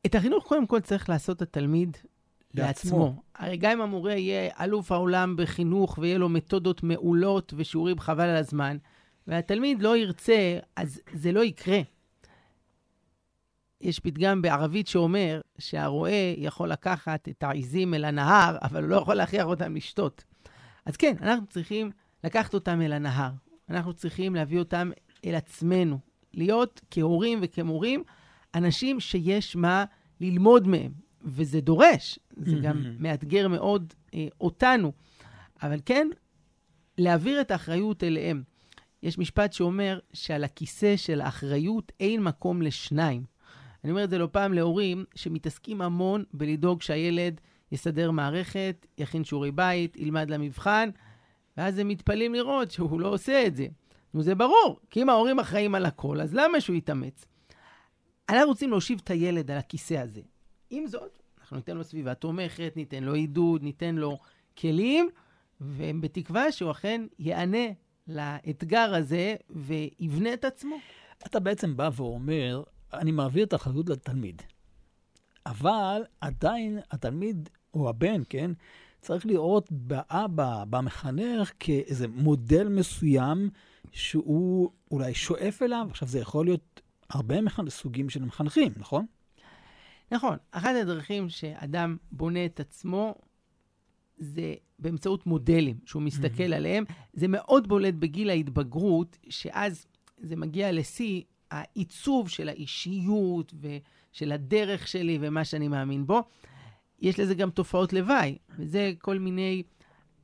את 0.06 0.16
החינוך 0.16 0.48
קודם 0.48 0.68
כל 0.68 0.80
צריך 0.80 1.10
לעשות 1.10 1.42
התלמיד 1.42 1.98
לעצמו. 2.54 3.00
לעצמו. 3.00 3.22
הרי 3.36 3.58
גם 3.58 3.72
אם 3.72 3.82
המורה 3.82 4.14
יהיה 4.14 4.52
אלוף 4.60 4.92
העולם 4.92 5.36
בחינוך 5.38 5.98
ויהיה 6.02 6.18
לו 6.18 6.30
מתודות 6.30 6.84
מעולות 6.84 7.54
ושיעורים 7.58 8.00
חבל 8.00 8.30
על 8.30 8.36
הזמן, 8.36 8.78
והתלמיד 9.28 9.82
לא 9.82 9.98
ירצה, 9.98 10.60
אז 10.76 11.02
זה 11.14 11.32
לא 11.32 11.44
יקרה. 11.44 11.80
יש 13.82 14.00
פתגם 14.00 14.42
בערבית 14.42 14.88
שאומר 14.88 15.42
שהרועה 15.60 16.34
יכול 16.38 16.70
לקחת 16.70 17.30
את 17.30 17.44
העיזים 17.44 17.94
אל 17.94 18.06
הנהר, 18.06 18.58
אבל 18.62 18.84
הוא 18.84 18.90
לא 18.90 18.96
יכול 18.96 19.16
להכריח 19.16 19.46
אותם 19.46 19.76
לשתות. 19.76 20.24
אז 20.88 20.98
כן, 20.98 21.16
אנחנו 21.22 21.46
צריכים 21.48 21.92
לקחת 22.24 22.54
אותם 22.54 22.82
אל 22.82 22.94
הנהר. 22.94 23.32
אנחנו 23.70 23.94
צריכים 23.94 24.36
להביא 24.36 24.60
אותם 24.60 24.92
אל 25.26 25.36
עצמנו, 25.36 26.00
להיות 26.34 26.82
כהורים 26.92 27.40
וכמורים 27.42 28.04
אנשים 28.56 29.00
שיש 29.00 29.56
מה 29.56 29.86
ללמוד 30.22 30.68
מהם, 30.68 30.92
וזה 31.22 31.62
דורש, 31.62 32.20
זה 32.38 32.56
גם 32.62 32.84
מאתגר 33.00 33.48
מאוד 33.48 33.94
אה, 34.14 34.28
אותנו. 34.42 34.92
אבל 35.64 35.80
כן, 35.86 36.08
להעביר 36.98 37.42
את 37.42 37.52
האחריות 37.52 38.04
אליהם. 38.04 38.44
יש 39.04 39.18
משפט 39.18 39.54
שאומר 39.54 40.00
שעל 40.14 40.44
הכיסא 40.44 40.98
של 40.98 41.22
האחריות 41.22 41.92
אין 42.00 42.24
מקום 42.24 42.62
לשניים. 42.62 43.24
אני 43.84 43.92
אומר 43.92 44.04
את 44.04 44.10
זה 44.10 44.18
לא 44.18 44.30
פעם 44.32 44.54
להורים 44.54 45.06
שמתעסקים 45.16 45.82
המון 45.82 46.24
בלדאוג 46.34 46.82
שהילד 46.82 47.42
יסדר 47.72 48.12
מערכת, 48.12 48.88
יכין 48.98 49.24
שיעורי 49.24 49.52
בית, 49.52 49.98
ילמד 49.98 50.30
למבחן, 50.30 50.90
ואז 51.58 51.80
הם 51.80 51.88
מתפלאים 51.88 52.34
לראות 52.34 52.72
שהוא 52.72 53.00
לא 53.00 53.08
עושה 53.08 53.48
את 53.48 53.56
זה. 53.56 53.68
נו, 54.14 54.22
זה 54.22 54.36
ברור, 54.36 54.80
כי 54.90 55.02
אם 55.02 55.10
ההורים 55.10 55.40
אחראים 55.40 55.76
על 55.76 55.86
הכל, 55.86 56.22
אז 56.22 56.34
למה 56.34 56.62
שהוא 56.62 56.76
יתאמץ? 56.76 57.26
אנחנו 58.30 58.48
רוצים 58.48 58.70
להושיב 58.70 59.00
את 59.04 59.10
הילד 59.10 59.52
על 59.52 59.58
הכיסא 59.58 59.94
הזה. 59.94 60.22
עם 60.70 60.88
זאת, 60.88 61.20
אנחנו 61.40 61.58
ניתן 61.58 61.78
לו 61.78 61.84
סביבה 61.84 62.14
תומכת, 62.14 62.74
ניתן 62.76 63.04
לו 63.04 63.14
עידוד, 63.14 63.64
ניתן 63.64 63.96
לו 63.96 64.18
כלים, 64.58 65.10
ובתקווה 65.62 66.52
שהוא 66.52 66.72
אכן 66.72 67.06
ייענה 67.20 67.68
לאתגר 68.08 68.96
הזה 68.96 69.36
ויבנה 69.50 70.34
את 70.34 70.46
עצמו. 70.46 70.76
אתה 71.26 71.40
בעצם 71.40 71.78
בא 71.78 71.90
ואומר, 71.94 72.64
אני 72.94 73.12
מעביר 73.12 73.46
את 73.46 73.54
האחריות 73.54 73.90
לתלמיד. 73.90 74.42
אבל 75.46 76.02
עדיין 76.22 76.80
התלמיד, 76.92 77.50
או 77.80 77.90
הבן, 77.90 78.22
כן, 78.30 78.52
צריך 79.02 79.26
לראות 79.26 79.72
באבא, 79.72 80.64
במחנך, 80.70 81.52
כאיזה 81.60 82.08
מודל 82.08 82.68
מסוים 82.68 83.50
שהוא 83.92 84.72
אולי 84.92 85.14
שואף 85.14 85.62
אליו. 85.62 85.88
עכשיו, 85.90 86.08
זה 86.08 86.20
יכול 86.20 86.46
להיות 86.46 86.82
הרבה 87.10 87.42
מחנ... 87.42 87.70
סוגים 87.70 88.10
של 88.10 88.26
מחנכים, 88.26 88.74
נכון? 88.78 89.06
נכון. 90.12 90.38
אחת 90.52 90.76
הדרכים 90.82 91.30
שאדם 91.30 91.98
בונה 92.12 92.46
את 92.46 92.60
עצמו 92.60 93.16
זה 94.18 94.54
באמצעות 94.80 95.26
מודלים 95.26 95.78
שהוא 95.86 96.02
מסתכל 96.02 96.54
mm-hmm. 96.54 96.56
עליהם. 96.56 96.84
זה 97.14 97.28
מאוד 97.28 97.68
בולט 97.68 97.94
בגיל 97.94 98.30
ההתבגרות, 98.30 99.18
שאז 99.30 99.86
זה 100.18 100.36
מגיע 100.36 100.72
לשיא 100.72 101.22
העיצוב 101.52 102.30
של 102.30 102.50
האישיות 102.50 103.54
ושל 103.62 104.32
הדרך 104.32 104.88
שלי 104.88 105.18
ומה 105.22 105.46
שאני 105.46 105.68
מאמין 105.68 106.08
בו. 106.08 106.24
יש 107.00 107.20
לזה 107.20 107.36
גם 107.36 107.50
תופעות 107.50 107.94
לוואי, 107.94 108.38
וזה 108.60 108.92
כל 109.00 109.20
מיני 109.20 109.64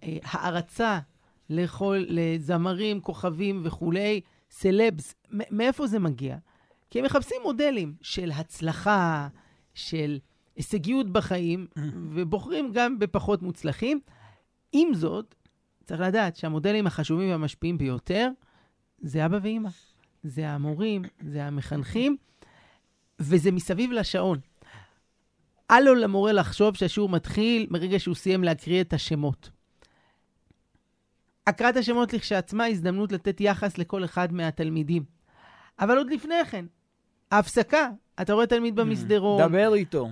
אה, 0.04 0.18
הערצה 0.24 1.00
לכל, 1.50 2.04
לזמרים, 2.08 3.02
כוכבים 3.02 3.62
וכולי, 3.64 4.22
סלבס. 4.52 5.16
מאיפה 5.32 5.88
זה 5.88 6.00
מגיע? 6.00 6.38
כי 6.90 7.00
הם 7.00 7.06
מחפשים 7.06 7.38
מודלים 7.44 7.94
של 8.02 8.32
הצלחה, 8.32 9.28
של 9.74 10.20
הישגיות 10.56 11.10
בחיים. 11.10 11.68
ובוחרים 12.14 12.72
גם 12.74 13.00
בפחות 13.00 13.42
מוצלחים. 13.42 14.00
עם 14.72 14.94
זאת, 14.94 15.36
צריך 15.86 16.02
לדעת 16.02 16.36
שהמודלים 16.36 16.88
החשובים 16.88 17.30
והמשפיעים 17.30 17.78
ביותר 17.78 18.30
זה 19.02 19.26
אבא 19.26 19.38
ואימא. 19.42 19.70
זה 20.24 20.50
המורים, 20.50 21.02
זה 21.22 21.46
המחנכים, 21.46 22.18
וזה 23.20 23.52
מסביב 23.52 23.92
לשעון. 23.92 24.40
אל 25.72 25.84
לו 25.84 25.96
למורה 25.96 26.32
לחשוב 26.32 26.76
שהשיעור 26.76 27.10
מתחיל 27.10 27.68
מרגע 27.70 28.00
שהוא 28.00 28.16
סיים 28.16 28.44
להקריא 28.44 28.82
את 28.82 28.94
השמות. 28.94 29.50
הקראת 31.48 31.78
השמות 31.78 32.14
לכשעצמה 32.14 32.66
הזדמנות 32.66 33.12
לתת 33.12 33.42
יחס 33.42 33.78
לכל 33.78 34.06
אחד 34.06 34.34
מהתלמידים. 34.34 35.04
אבל 35.80 35.98
עוד 35.98 36.10
לפני 36.10 36.46
כן, 36.52 36.66
ההפסקה, 37.32 37.90
אתה 38.22 38.34
רואה 38.34 38.48
תלמיד 38.48 38.76
במסדרון. 38.76 39.50
דבר 39.50 39.74
איתו. 39.74 40.10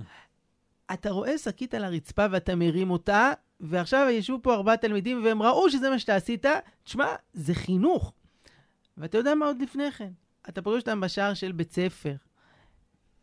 אתה 0.92 1.10
רואה 1.10 1.38
שקית 1.38 1.74
על 1.74 1.84
הרצפה 1.84 2.26
ואתה 2.30 2.54
מרים 2.54 2.90
אותה, 2.90 3.32
ועכשיו 3.60 4.06
ישבו 4.10 4.38
פה 4.42 4.54
ארבעה 4.54 4.76
תלמידים 4.76 5.24
והם 5.24 5.42
ראו 5.42 5.70
שזה 5.70 5.90
מה 5.90 5.98
שאתה 5.98 6.16
עשית. 6.16 6.46
תשמע, 6.84 7.06
זה 7.32 7.54
חינוך. 7.54 8.12
ואתה 8.96 9.18
יודע 9.18 9.34
מה 9.34 9.46
עוד 9.46 9.62
לפני 9.62 9.92
כן? 9.92 10.10
אתה 10.48 10.62
פוגש 10.62 10.80
אותם 10.80 11.00
בשער 11.00 11.34
של 11.34 11.52
בית 11.52 11.72
ספר. 11.72 12.14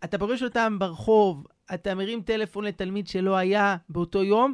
אתה 0.04 0.18
פוגש 0.18 0.44
אותם 0.44 0.80
ברחוב, 0.80 1.44
אתה 1.74 1.96
מרים 1.96 2.22
טלפון 2.22 2.66
לתלמיד 2.66 3.08
שלא 3.08 3.36
היה 3.36 3.78
באותו 3.90 4.24
יום. 4.24 4.54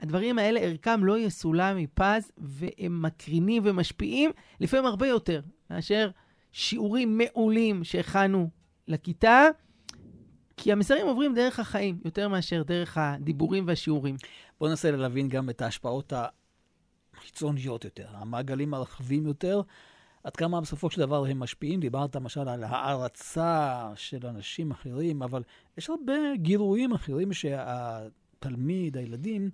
הדברים 0.00 0.38
האלה, 0.38 0.60
ערכם 0.60 1.04
לא 1.04 1.18
יסולא 1.18 1.74
מפז, 1.74 2.32
והם 2.38 3.02
מקרינים 3.02 3.62
ומשפיעים 3.66 4.30
לפעמים 4.60 4.86
הרבה 4.86 5.06
יותר 5.06 5.40
מאשר 5.70 6.10
שיעורים 6.52 7.18
מעולים 7.18 7.84
שהכנו 7.84 8.50
לכיתה, 8.88 9.44
כי 10.56 10.72
המסרים 10.72 11.06
עוברים 11.06 11.34
דרך 11.34 11.58
החיים, 11.58 11.98
יותר 12.04 12.28
מאשר 12.28 12.62
דרך 12.62 12.98
הדיבורים 12.98 13.66
והשיעורים. 13.66 14.16
בואו 14.58 14.70
ננסה 14.70 14.90
להבין 14.90 15.28
גם 15.28 15.50
את 15.50 15.62
ההשפעות 15.62 16.12
החיצוניות 17.16 17.84
יותר, 17.84 18.06
המעגלים 18.12 18.74
הרחבים 18.74 19.26
יותר. 19.26 19.60
עד 20.24 20.36
כמה 20.36 20.60
בסופו 20.60 20.90
של 20.90 21.00
דבר 21.00 21.26
הם 21.26 21.38
משפיעים. 21.38 21.80
דיברת 21.80 22.16
למשל 22.16 22.48
על 22.48 22.64
הערצה 22.64 23.90
של 23.94 24.26
אנשים 24.26 24.70
אחרים, 24.70 25.22
אבל 25.22 25.42
יש 25.78 25.90
הרבה 25.90 26.12
גירויים 26.36 26.92
אחרים 26.92 27.32
שהתלמיד, 27.32 28.96
הילדים, 28.96 29.50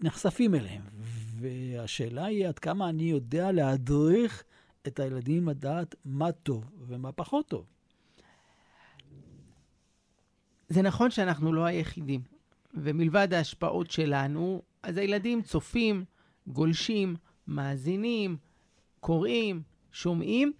נחשפים 0.00 0.54
אליהם. 0.54 0.82
והשאלה 1.40 2.24
היא 2.24 2.48
עד 2.48 2.58
כמה 2.58 2.88
אני 2.88 3.02
יודע 3.02 3.52
להדריך 3.52 4.44
את 4.86 5.00
הילדים 5.00 5.48
לדעת 5.48 5.94
מה 6.04 6.32
טוב 6.32 6.70
ומה 6.86 7.12
פחות 7.12 7.48
טוב. 7.48 7.64
זה 10.68 10.82
נכון 10.82 11.10
שאנחנו 11.10 11.52
לא 11.52 11.64
היחידים, 11.64 12.20
ומלבד 12.74 13.34
ההשפעות 13.34 13.90
שלנו, 13.90 14.62
אז 14.82 14.96
הילדים 14.96 15.42
צופים, 15.42 16.04
גולשים, 16.46 17.16
מאזינים, 17.46 18.36
קוראים, 19.00 19.62
שומעים, 19.92 20.52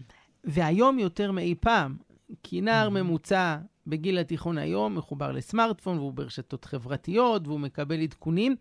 והיום 0.44 0.98
יותר 0.98 1.32
מאי 1.32 1.54
פעם, 1.60 1.96
כי 2.42 2.60
נער 2.60 2.86
mm-hmm. 2.88 2.90
ממוצע 2.90 3.58
בגיל 3.86 4.18
התיכון 4.18 4.58
היום 4.58 4.94
מחובר 4.94 5.32
לסמארטפון 5.32 5.98
והוא 5.98 6.12
ברשתות 6.12 6.64
חברתיות 6.64 7.46
והוא 7.46 7.60
מקבל 7.60 8.02
עדכונים. 8.02 8.56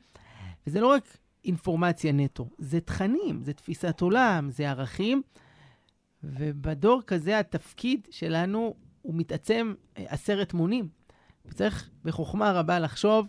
וזה 0.67 0.81
לא 0.81 0.88
רק 0.88 1.17
אינפורמציה 1.45 2.11
נטו, 2.11 2.49
זה 2.57 2.79
תכנים, 2.79 3.43
זה 3.43 3.53
תפיסת 3.53 4.01
עולם, 4.01 4.49
זה 4.49 4.69
ערכים. 4.69 5.21
ובדור 6.23 7.01
כזה 7.07 7.39
התפקיד 7.39 8.07
שלנו 8.11 8.75
הוא 9.01 9.15
מתעצם 9.15 9.73
אה, 9.97 10.05
עשרת 10.07 10.53
מונים. 10.53 10.88
וצריך 11.45 11.89
בחוכמה 12.03 12.51
רבה 12.51 12.79
לחשוב 12.79 13.27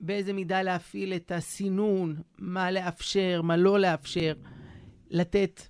באיזה 0.00 0.32
מידה 0.32 0.62
להפעיל 0.62 1.12
את 1.12 1.32
הסינון, 1.32 2.16
מה 2.38 2.70
לאפשר, 2.70 3.40
מה 3.42 3.56
לא 3.56 3.78
לאפשר, 3.78 4.34
לתת 5.10 5.62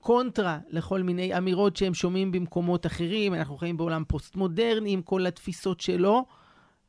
קונטרה 0.00 0.58
לכל 0.68 1.02
מיני 1.02 1.38
אמירות 1.38 1.76
שהם 1.76 1.94
שומעים 1.94 2.32
במקומות 2.32 2.86
אחרים. 2.86 3.34
אנחנו 3.34 3.56
חיים 3.56 3.76
בעולם 3.76 4.04
פוסט-מודרני 4.08 4.92
עם 4.92 5.02
כל 5.02 5.26
התפיסות 5.26 5.80
שלו, 5.80 6.24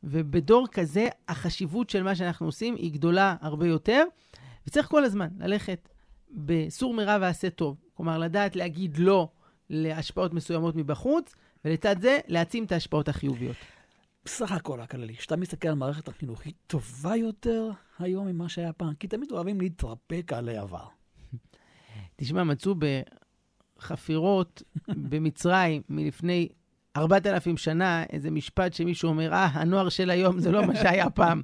ובדור 0.04 0.68
כזה 0.72 1.08
החשיבות 1.28 1.90
של 1.90 2.04
מה 2.04 2.16
שאנחנו 2.16 2.46
עושים 2.46 2.76
היא 2.76 2.94
גדולה 2.94 3.36
הרבה 3.42 3.68
יותר, 3.68 4.04
וצריך 4.68 4.88
כל 4.88 5.04
הזמן 5.04 5.28
ללכת 5.40 5.90
בסור 6.32 6.94
מרע 6.94 7.18
ועשה 7.22 7.50
טוב. 7.50 7.78
כלומר, 7.94 8.18
לדעת 8.18 8.56
להגיד 8.56 8.98
לא 8.98 9.30
להשפעות 9.70 10.34
מסוימות 10.34 10.76
מבחוץ, 10.76 11.36
ולצד 11.66 12.02
זה 12.02 12.20
להעצים 12.28 12.64
את 12.64 12.72
ההשפעות 12.72 13.10
החיוביות. 13.10 13.56
בסך 14.26 14.52
הכל 14.52 14.82
הכללי, 14.82 15.16
כשאתה 15.16 15.36
מסתכל 15.36 15.68
על 15.68 15.76
מערכת 15.76 16.08
החינוך, 16.08 16.42
היא 16.42 16.54
טובה 16.68 17.16
יותר 17.16 17.72
היום 18.00 18.28
ממה 18.28 18.50
שהיה 18.50 18.74
פעם, 18.74 18.94
כי 18.94 19.08
תמיד 19.08 19.32
אוהבים 19.32 19.62
להתרפק 19.62 20.34
על 20.34 20.50
העבר. 20.50 21.01
תשמע, 22.22 22.44
מצאו 22.44 22.76
בחפירות 23.78 24.64
במצרים 25.10 25.82
מלפני 25.90 26.48
4,000 26.98 27.58
שנה 27.58 28.04
איזה 28.04 28.32
משפט 28.32 28.74
שמישהו 28.74 29.10
אומר, 29.10 29.34
אה, 29.34 29.46
הנוער 29.46 29.90
של 29.90 30.10
היום 30.10 30.40
זה 30.40 30.52
לא 30.52 30.66
מה 30.66 30.76
שהיה 30.76 31.10
פעם. 31.10 31.42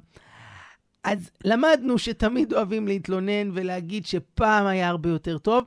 אז 1.04 1.30
למדנו 1.44 1.98
שתמיד 1.98 2.52
אוהבים 2.52 2.88
להתלונן 2.88 3.50
ולהגיד 3.52 4.06
שפעם 4.06 4.66
היה 4.66 4.88
הרבה 4.88 5.08
יותר 5.08 5.38
טוב. 5.38 5.64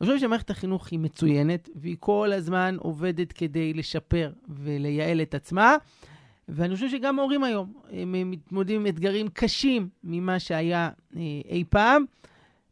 אני 0.00 0.06
חושב 0.06 0.18
שמערכת 0.18 0.50
החינוך 0.50 0.88
היא 0.90 0.98
מצוינת, 0.98 1.68
והיא 1.74 1.96
כל 2.00 2.32
הזמן 2.32 2.76
עובדת 2.78 3.32
כדי 3.32 3.74
לשפר 3.74 4.32
ולייעל 4.48 5.22
את 5.22 5.34
עצמה. 5.34 5.76
ואני 6.48 6.74
חושב 6.74 6.88
שגם 6.88 7.18
ההורים 7.18 7.44
היום, 7.44 7.72
הם 7.90 8.30
מתמודדים 8.30 8.80
עם 8.80 8.86
אתגרים 8.86 9.28
קשים 9.28 9.88
ממה 10.04 10.38
שהיה 10.38 10.90
אה, 11.16 11.20
אי 11.48 11.64
פעם. 11.70 12.04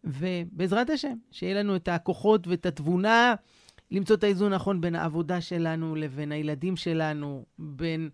ובעזרת 0.09 0.91
השם, 0.91 1.17
שיהיה 1.31 1.63
לנו 1.63 1.77
את 1.77 1.89
הכוחות 1.89 2.47
ואת 2.47 2.67
התבונה 2.67 3.35
למצוא 3.91 4.17
את 4.17 4.25
האיזון 4.25 4.53
הנכון 4.53 4.81
בין 4.81 4.95
העבודה 4.95 5.41
שלנו 5.41 5.95
לבין 5.95 6.33
הילדים 6.33 6.77
שלנו, 6.77 7.45
בין 7.59 8.11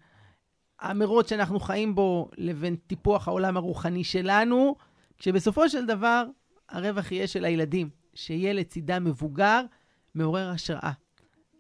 המרוץ 0.80 1.30
שאנחנו 1.30 1.61
חיים 1.61 1.94
בו 1.94 2.30
לבין 2.38 2.76
טיפוח 2.76 3.28
העולם 3.28 3.57
הרוחני 3.57 4.04
שלנו, 4.04 4.76
כשבסופו 5.18 5.68
של 5.68 5.87
דבר 5.87 6.24
הרווח 6.68 7.12
יהיה 7.12 7.26
של 7.26 7.44
הילדים, 7.44 7.90
שיהיה 8.14 8.52
לצידם 8.52 9.04
מבוגר 9.04 9.61
מעורר 10.14 10.48
השראה. 10.50 10.92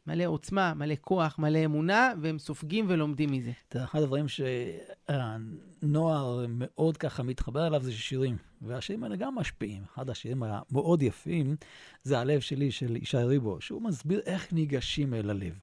מלא 0.06 0.24
עוצמה, 0.24 0.74
מלא 0.74 0.94
כוח, 1.00 1.38
מלא 1.38 1.64
אמונה, 1.64 2.12
והם 2.20 2.38
סופגים 2.38 2.86
ולומדים 2.88 3.32
מזה. 3.32 3.50
תראה, 3.68 3.84
אחד 3.84 4.02
הדברים 4.02 4.26
שהנוער 5.08 6.46
מאוד 6.48 6.96
ככה 6.96 7.22
מתחבר 7.22 7.66
אליו 7.66 7.82
זה 7.82 7.92
שירים, 7.92 8.36
והשירים 8.62 9.04
האלה 9.04 9.16
גם 9.16 9.34
משפיעים. 9.34 9.82
אחד 9.94 10.10
השירים 10.10 10.42
המאוד 10.42 11.02
יפים 11.02 11.56
זה 12.02 12.18
הלב 12.18 12.40
שלי 12.40 12.70
של 12.70 12.96
ישי 12.96 13.16
ריבו, 13.16 13.60
שהוא 13.60 13.82
מסביר 13.82 14.20
איך 14.26 14.52
ניגשים 14.52 15.14
אל 15.14 15.30
הלב. 15.30 15.58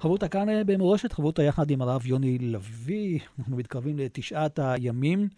חברותא 0.00 0.28
כאן 0.28 0.66
במורשת, 0.66 1.12
חברותא 1.12 1.42
יחד 1.42 1.70
עם 1.70 1.82
הרב 1.82 2.06
יוני 2.06 2.38
לביא, 2.38 3.20
אנחנו 3.38 3.56
מתקרבים 3.56 3.98
לתשעת 3.98 4.58
הימים. 4.58 5.28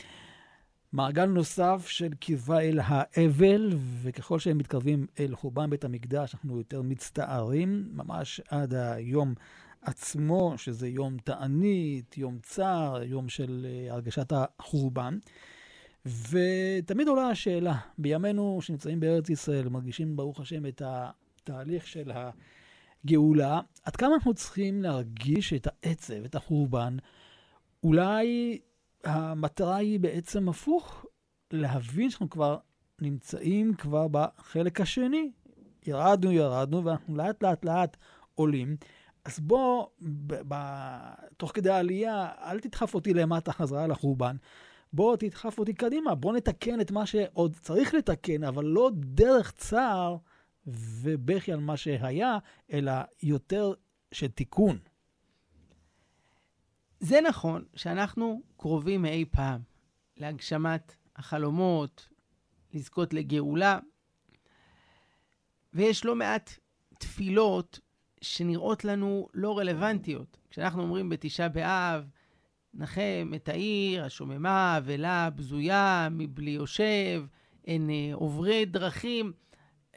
מעגל 0.93 1.25
נוסף 1.25 1.85
של 1.89 2.15
קרבה 2.21 2.61
אל 2.61 2.79
האבל, 2.83 3.71
וככל 4.03 4.39
שהם 4.39 4.59
מתקרבים 4.59 5.07
אל 5.21 5.35
חורבן 5.35 5.71
בית 5.71 5.85
המקדש, 5.85 6.35
אנחנו 6.35 6.59
יותר 6.59 6.83
מצטערים, 6.83 7.89
ממש 7.93 8.41
עד 8.49 8.75
היום 8.75 9.35
עצמו, 9.83 10.55
שזה 10.57 10.89
יום 10.89 11.17
תענית, 11.25 12.19
יום 12.19 12.39
צער, 12.43 13.03
יום 13.03 13.29
של 13.29 13.67
uh, 13.89 13.93
הרגשת 13.93 14.33
החורבן. 14.33 15.19
ותמיד 16.07 17.09
עולה 17.09 17.29
השאלה, 17.29 17.77
בימינו 17.99 18.59
שנמצאים 18.63 19.01
בארץ 19.01 19.31
ישראל, 19.31 19.69
מרגישים 19.69 20.17
ברוך 20.17 20.41
השם 20.41 20.67
את 20.67 20.83
התהליך 20.85 21.87
של 21.87 22.13
הגאולה, 23.05 23.61
עד 23.85 23.97
כמה 23.97 24.15
אנחנו 24.15 24.35
צריכים 24.35 24.83
להרגיש 24.83 25.53
את 25.53 25.69
העצב, 25.71 26.25
את 26.25 26.35
החורבן, 26.35 26.97
אולי 27.85 28.59
המטרה 29.05 29.77
היא 29.77 30.01
בעצם 30.01 30.49
הפוך, 30.49 31.07
להבין 31.51 32.11
שאנחנו 32.11 32.31
כבר 32.31 32.59
נמצאים 33.01 33.75
כבר 33.75 34.07
בחלק 34.11 34.81
השני. 34.81 35.33
ירדנו, 35.87 36.33
ירדנו, 36.33 36.85
ואנחנו 36.85 37.17
לאט 37.17 37.43
לאט 37.43 37.65
לאט 37.65 37.97
עולים. 38.35 38.77
אז 39.25 39.41
בוא, 39.41 39.87
ב- 40.01 40.43
ב- 40.49 41.13
תוך 41.37 41.51
כדי 41.55 41.71
העלייה, 41.71 42.29
אל 42.43 42.61
תדחף 42.61 42.95
אותי 42.95 43.15
למטה 43.15 43.53
חזרה 43.53 43.87
לחורבן. 43.87 44.37
בוא 44.93 45.17
תדחף 45.17 45.59
אותי 45.59 45.75
קדימה, 45.75 46.15
בוא 46.15 46.33
נתקן 46.33 46.81
את 46.81 46.91
מה 46.91 47.07
שעוד 47.07 47.57
צריך 47.61 47.95
לתקן, 47.95 48.45
אבל 48.45 48.65
לא 48.65 48.91
דרך 48.95 49.53
צער 49.53 50.17
ובכי 50.67 51.53
על 51.53 51.61
מה 51.61 51.77
שהיה, 51.77 52.39
אלא 52.73 52.93
יותר 53.23 53.73
של 54.13 54.29
תיקון. 54.29 54.79
זה 57.03 57.21
נכון 57.21 57.65
שאנחנו 57.75 58.43
קרובים 58.57 59.03
מאי 59.03 59.25
פעם 59.31 59.61
להגשמת 60.17 60.95
החלומות, 61.17 62.09
לזכות 62.73 63.15
לגאולה, 63.15 63.79
ויש 65.73 66.05
לא 66.05 66.15
מעט 66.15 66.51
תפילות 66.99 67.81
שנראות 68.21 68.85
לנו 68.85 69.29
לא 69.35 69.59
רלוונטיות. 69.59 70.39
כשאנחנו 70.51 70.83
אומרים 70.83 71.09
בתשעה 71.09 71.49
באב, 71.49 72.11
נחם 72.75 73.33
את 73.37 73.49
העיר, 73.49 74.05
השוממה, 74.05 74.79
אבלה, 74.79 75.31
בזויה, 75.31 76.09
מבלי 76.11 76.51
יושב, 76.51 77.25
אין 77.67 77.91
אה, 77.91 78.11
עוברי 78.15 78.65
דרכים. 78.65 79.33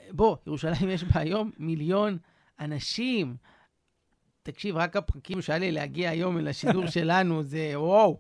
בוא, 0.10 0.38
ירושלים 0.48 0.89
יש 0.89 1.04
בה 1.04 1.20
היום 1.20 1.52
מיליון 1.58 2.18
אנשים. 2.60 3.36
תקשיב, 4.46 4.78
רק 4.78 4.96
הפרקים 4.96 5.42
שהיה 5.42 5.60
לי 5.60 5.72
להגיע 5.72 6.10
היום 6.10 6.38
אל 6.38 6.48
השידור 6.48 6.88
שלנו, 6.96 7.44
זה 7.44 7.72
וואו. 7.76 8.20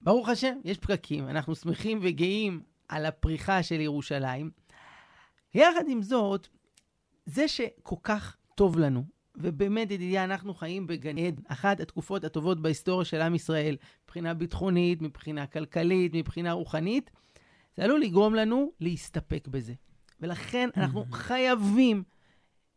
ברוך 0.00 0.28
השם, 0.28 0.56
יש 0.64 0.78
פקקים, 0.78 1.28
אנחנו 1.28 1.54
שמחים 1.54 1.98
וגאים 2.02 2.62
על 2.88 3.06
הפריחה 3.06 3.62
של 3.62 3.80
ירושלים. 3.80 4.50
יחד 5.54 5.84
עם 5.88 6.02
זאת, 6.02 6.48
זה 7.26 7.48
שכל 7.48 7.96
כך 8.02 8.36
טוב 8.54 8.78
לנו, 8.78 9.04
ובאמת, 9.36 9.90
ידידיה, 9.90 10.24
אנחנו 10.24 10.54
חיים 10.54 10.86
בגן 10.86 11.18
עדן, 11.18 11.42
אחת 11.48 11.80
התקופות 11.80 12.24
הטובות 12.24 12.62
בהיסטוריה 12.62 13.04
של 13.04 13.20
עם 13.20 13.34
ישראל, 13.34 13.76
מבחינה 14.04 14.34
ביטחונית, 14.34 15.02
מבחינה 15.02 15.46
כלכלית, 15.46 16.14
מבחינה 16.14 16.52
רוחנית, 16.52 17.10
זה 17.76 17.84
עלול 17.84 18.00
לגרום 18.00 18.34
לנו 18.34 18.72
להסתפק 18.80 19.48
בזה. 19.48 19.74
ולכן 20.20 20.68
אנחנו 20.76 21.04
חייבים 21.12 22.02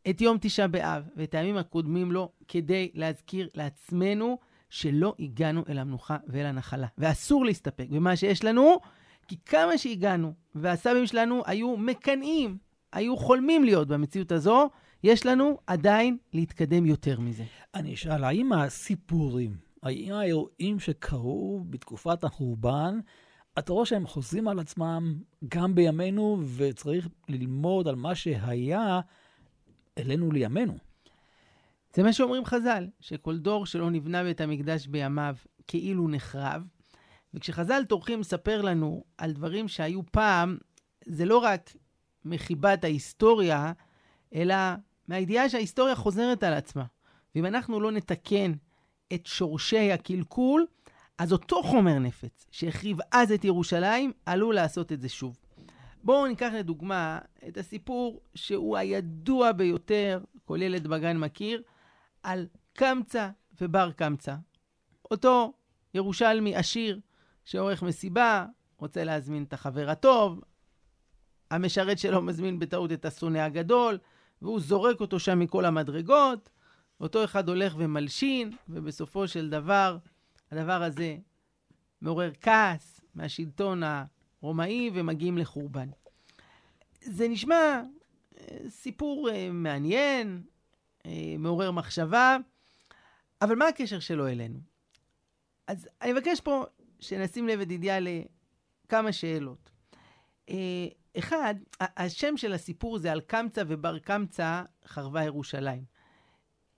את 0.09 0.21
יום 0.21 0.37
תשעה 0.41 0.67
באב 0.67 1.03
ואת 1.15 1.35
הימים 1.35 1.57
הקודמים 1.57 2.11
לו, 2.11 2.29
כדי 2.47 2.91
להזכיר 2.93 3.49
לעצמנו 3.53 4.37
שלא 4.69 5.15
הגענו 5.19 5.63
אל 5.69 5.77
המנוחה 5.77 6.17
ואל 6.27 6.45
הנחלה. 6.45 6.87
ואסור 6.97 7.45
להסתפק 7.45 7.87
במה 7.89 8.15
שיש 8.15 8.43
לנו, 8.43 8.79
כי 9.27 9.35
כמה 9.45 9.77
שהגענו, 9.77 10.33
והסבים 10.55 11.07
שלנו 11.07 11.43
היו 11.45 11.77
מקנאים, 11.77 12.57
היו 12.93 13.17
חולמים 13.17 13.63
להיות 13.63 13.87
במציאות 13.87 14.31
הזו, 14.31 14.69
יש 15.03 15.25
לנו 15.25 15.57
עדיין 15.67 16.17
להתקדם 16.33 16.85
יותר 16.85 17.19
מזה. 17.19 17.43
אני 17.75 17.93
אשאל, 17.93 18.23
האם 18.23 18.53
הסיפורים, 18.53 19.57
האם 19.83 20.13
האירועים 20.13 20.79
שקרו 20.79 21.63
בתקופת 21.69 22.23
החורבן, 22.23 22.99
אתה 23.59 23.73
רואה 23.73 23.85
שהם 23.85 24.07
חוזרים 24.07 24.47
על 24.47 24.59
עצמם 24.59 25.15
גם 25.47 25.75
בימינו, 25.75 26.39
וצריך 26.57 27.07
ללמוד 27.29 27.87
על 27.87 27.95
מה 27.95 28.15
שהיה 28.15 28.99
אלינו 29.97 30.31
לימינו. 30.31 30.77
זה 31.95 32.03
מה 32.03 32.13
שאומרים 32.13 32.45
חז"ל, 32.45 32.87
שכל 32.99 33.37
דור 33.37 33.65
שלא 33.65 33.91
נבנה 33.91 34.23
בית 34.23 34.41
המקדש 34.41 34.87
בימיו 34.87 35.35
כאילו 35.67 36.07
נחרב. 36.07 36.63
וכשחז"ל 37.33 37.83
טורחים 37.89 38.19
לספר 38.19 38.61
לנו 38.61 39.03
על 39.17 39.31
דברים 39.31 39.67
שהיו 39.67 40.01
פעם, 40.11 40.57
זה 41.05 41.25
לא 41.25 41.37
רק 41.37 41.69
מחיבת 42.25 42.83
ההיסטוריה, 42.83 43.71
אלא 44.35 44.55
מהידיעה 45.07 45.49
שההיסטוריה 45.49 45.95
חוזרת 45.95 46.43
על 46.43 46.53
עצמה. 46.53 46.85
ואם 47.35 47.45
אנחנו 47.45 47.79
לא 47.79 47.91
נתקן 47.91 48.51
את 49.13 49.25
שורשי 49.25 49.91
הקלקול, 49.91 50.65
אז 51.17 51.33
אותו 51.33 51.63
חומר 51.63 51.99
נפץ 51.99 52.45
שהחריב 52.51 52.97
אז 53.11 53.31
את 53.31 53.45
ירושלים, 53.45 54.11
עלול 54.25 54.55
לעשות 54.55 54.91
את 54.91 55.01
זה 55.01 55.09
שוב. 55.09 55.37
בואו 56.05 56.27
ניקח 56.27 56.49
לדוגמה 56.53 57.19
את 57.47 57.57
הסיפור 57.57 58.21
שהוא 58.35 58.77
הידוע 58.77 59.51
ביותר, 59.51 60.23
כל 60.45 60.61
ילד 60.61 60.87
בגן 60.87 61.17
מכיר, 61.17 61.61
על 62.23 62.47
קמצא 62.73 63.29
ובר 63.61 63.91
קמצא. 63.91 64.35
אותו 65.11 65.53
ירושלמי 65.93 66.55
עשיר 66.55 66.99
שעורך 67.45 67.83
מסיבה, 67.83 68.45
רוצה 68.77 69.03
להזמין 69.03 69.43
את 69.43 69.53
החבר 69.53 69.89
הטוב, 69.89 70.41
המשרת 71.51 71.99
שלו 71.99 72.21
מזמין 72.21 72.59
בטעות 72.59 72.91
את 72.91 73.05
השונא 73.05 73.37
הגדול, 73.37 73.97
והוא 74.41 74.59
זורק 74.59 74.99
אותו 74.99 75.19
שם 75.19 75.39
מכל 75.39 75.65
המדרגות, 75.65 76.49
אותו 77.01 77.23
אחד 77.23 77.49
הולך 77.49 77.75
ומלשין, 77.77 78.51
ובסופו 78.69 79.27
של 79.27 79.49
דבר, 79.49 79.97
הדבר 80.51 80.83
הזה 80.83 81.17
מעורר 82.01 82.31
כעס 82.41 83.01
מהשלטון 83.15 83.83
הרומאי 84.45 84.89
ומגיעים 84.93 85.37
לחורבן. 85.37 85.89
זה 87.01 87.27
נשמע 87.27 87.81
אה, 88.39 88.57
סיפור 88.69 89.29
אה, 89.29 89.49
מעניין, 89.51 90.41
אה, 91.05 91.35
מעורר 91.39 91.71
מחשבה, 91.71 92.37
אבל 93.41 93.55
מה 93.55 93.67
הקשר 93.67 93.99
שלו 93.99 94.27
אלינו? 94.27 94.59
אז 95.67 95.89
אני 96.01 96.13
מבקש 96.13 96.41
פה 96.41 96.65
שנשים 96.99 97.47
לב, 97.47 97.61
ידידיה, 97.61 97.97
לכמה 97.99 99.11
שאלות. 99.11 99.71
אחד, 101.17 101.55
השם 101.79 102.37
של 102.37 102.53
הסיפור 102.53 102.97
זה 102.97 103.11
על 103.11 103.21
קמצא 103.21 103.63
ובר 103.67 103.99
קמצא 103.99 104.63
חרבה 104.87 105.23
ירושלים. 105.23 105.83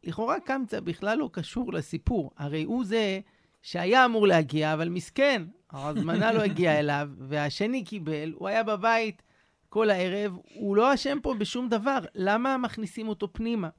לכאורה 0.03 0.39
קמצא 0.39 0.80
בכלל 0.80 1.17
לא 1.17 1.30
קשור 1.34 1.73
לסיפור, 1.73 2.32
הרי 2.38 2.63
הוא 2.63 2.86
זה 2.86 3.19
שהיה 3.61 4.05
אמור 4.05 4.27
להגיע, 4.27 4.73
אבל 4.73 4.89
מסכן, 4.89 5.43
הזמנה 5.71 6.31
לא 6.31 6.41
הגיעה 6.41 6.79
אליו, 6.79 7.09
והשני 7.19 7.83
קיבל, 7.83 8.33
הוא 8.35 8.47
היה 8.47 8.63
בבית 8.63 9.23
כל 9.69 9.89
הערב, 9.89 10.37
הוא 10.53 10.75
לא 10.75 10.93
אשם 10.93 11.17
פה 11.23 11.33
בשום 11.33 11.69
דבר. 11.69 11.99
למה 12.15 12.57
מכניסים 12.57 13.07
אותו 13.07 13.33
פנימה? 13.33 13.69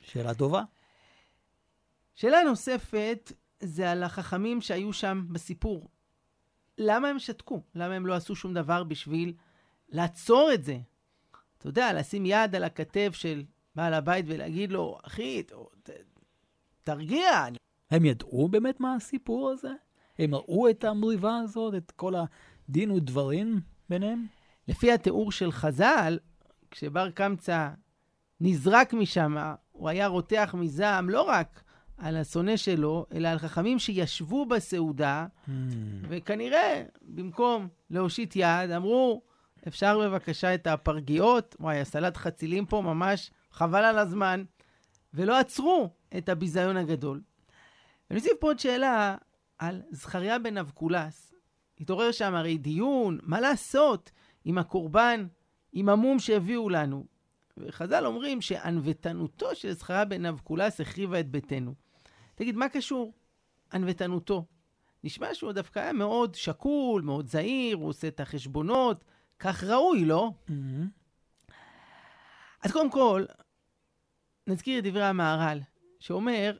שאלה 0.00 0.34
טובה. 0.34 0.62
שאלה 2.14 2.42
נוספת 2.42 3.32
זה 3.60 3.90
על 3.90 4.02
החכמים 4.02 4.60
שהיו 4.60 4.92
שם 4.92 5.26
בסיפור. 5.30 5.88
למה 6.78 7.08
הם 7.08 7.18
שתקו? 7.18 7.62
למה 7.74 7.94
הם 7.94 8.06
לא 8.06 8.14
עשו 8.14 8.34
שום 8.36 8.54
דבר 8.54 8.84
בשביל 8.84 9.34
לעצור 9.88 10.50
את 10.54 10.64
זה? 10.64 10.78
אתה 11.58 11.68
יודע, 11.68 11.92
לשים 11.92 12.26
יד 12.26 12.54
על 12.56 12.64
הכתף 12.64 13.10
של 13.12 13.44
בעל 13.74 13.94
הבית 13.94 14.24
ולהגיד 14.28 14.72
לו, 14.72 14.98
אחי, 15.02 15.42
ת, 15.42 15.90
תרגיע. 16.82 17.46
הם 17.92 18.04
ידעו 18.04 18.48
באמת 18.48 18.80
מה 18.80 18.94
הסיפור 18.94 19.50
הזה? 19.50 19.72
הם 20.18 20.34
ראו 20.34 20.70
את 20.70 20.84
המריבה 20.84 21.36
הזאת, 21.36 21.74
את 21.74 21.90
כל 21.90 22.14
הדין 22.68 22.90
ודברים 22.90 23.60
ביניהם? 23.88 24.26
לפי 24.68 24.92
התיאור 24.92 25.32
של 25.32 25.52
חז"ל, 25.52 26.18
כשבר 26.70 27.10
קמצא 27.10 27.68
נזרק 28.40 28.92
משם, 28.94 29.36
הוא 29.72 29.88
היה 29.88 30.06
רותח 30.06 30.54
מזעם 30.58 31.10
לא 31.10 31.22
רק 31.22 31.62
על 31.98 32.16
השונא 32.16 32.56
שלו, 32.56 33.06
אלא 33.14 33.28
על 33.28 33.38
חכמים 33.38 33.78
שישבו 33.78 34.46
בסעודה, 34.46 35.26
mm. 35.26 35.50
וכנראה, 36.08 36.82
במקום 37.02 37.68
להושיט 37.90 38.36
יד, 38.36 38.70
אמרו, 38.76 39.22
אפשר 39.68 39.98
בבקשה 39.98 40.54
את 40.54 40.66
הפרגיות? 40.66 41.56
וואי, 41.60 41.80
הסלט 41.80 42.16
חצילים 42.16 42.66
פה 42.66 42.80
ממש 42.80 43.30
חבל 43.50 43.84
על 43.84 43.98
הזמן. 43.98 44.44
ולא 45.14 45.38
עצרו 45.38 45.90
את 46.18 46.28
הביזיון 46.28 46.76
הגדול. 46.76 47.20
אני 48.12 48.20
אוסיף 48.20 48.32
פה 48.40 48.46
עוד 48.46 48.58
שאלה 48.58 49.16
על 49.58 49.82
זכריה 49.90 50.38
בן 50.38 50.58
אבקולס. 50.58 51.34
התעורר 51.80 52.12
שם 52.12 52.34
הרי 52.34 52.58
דיון, 52.58 53.18
מה 53.22 53.40
לעשות 53.40 54.10
עם 54.44 54.58
הקורבן, 54.58 55.26
עם 55.72 55.88
המום 55.88 56.18
שהביאו 56.18 56.68
לנו. 56.68 57.06
וחז"ל 57.56 58.06
אומרים 58.06 58.40
שענוותנותו 58.40 59.54
של 59.54 59.72
זכריה 59.72 60.04
בן 60.04 60.26
אבקולס 60.26 60.80
החריבה 60.80 61.20
את 61.20 61.28
ביתנו. 61.28 61.74
תגיד, 62.34 62.56
מה 62.56 62.68
קשור 62.68 63.12
ענוותנותו? 63.72 64.44
נשמע 65.04 65.34
שהוא 65.34 65.52
דווקא 65.52 65.78
היה 65.78 65.92
מאוד 65.92 66.34
שקול, 66.34 67.02
מאוד 67.02 67.26
זהיר, 67.26 67.76
הוא 67.76 67.88
עושה 67.88 68.08
את 68.08 68.20
החשבונות, 68.20 69.04
כך 69.38 69.64
ראוי, 69.64 70.04
לא? 70.04 70.30
Mm-hmm. 70.48 71.52
אז 72.62 72.72
קודם 72.72 72.90
כל, 72.90 73.24
נזכיר 74.46 74.78
את 74.78 74.84
דברי 74.84 75.04
המהר"ל, 75.04 75.60
שאומר, 76.00 76.56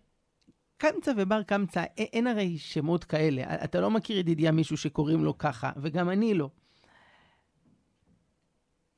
קמצא 0.83 1.13
ובר 1.17 1.43
קמצא, 1.43 1.85
אין 1.97 2.27
הרי 2.27 2.59
שמות 2.59 3.05
כאלה. 3.05 3.43
אתה 3.65 3.81
לא 3.81 3.91
מכיר 3.91 4.19
ידידיה 4.19 4.53
מישהו 4.53 4.77
שקוראים 4.77 5.25
לו 5.25 5.39
ככה, 5.39 5.71
וגם 5.77 6.11
אני 6.11 6.35
לא. 6.35 6.51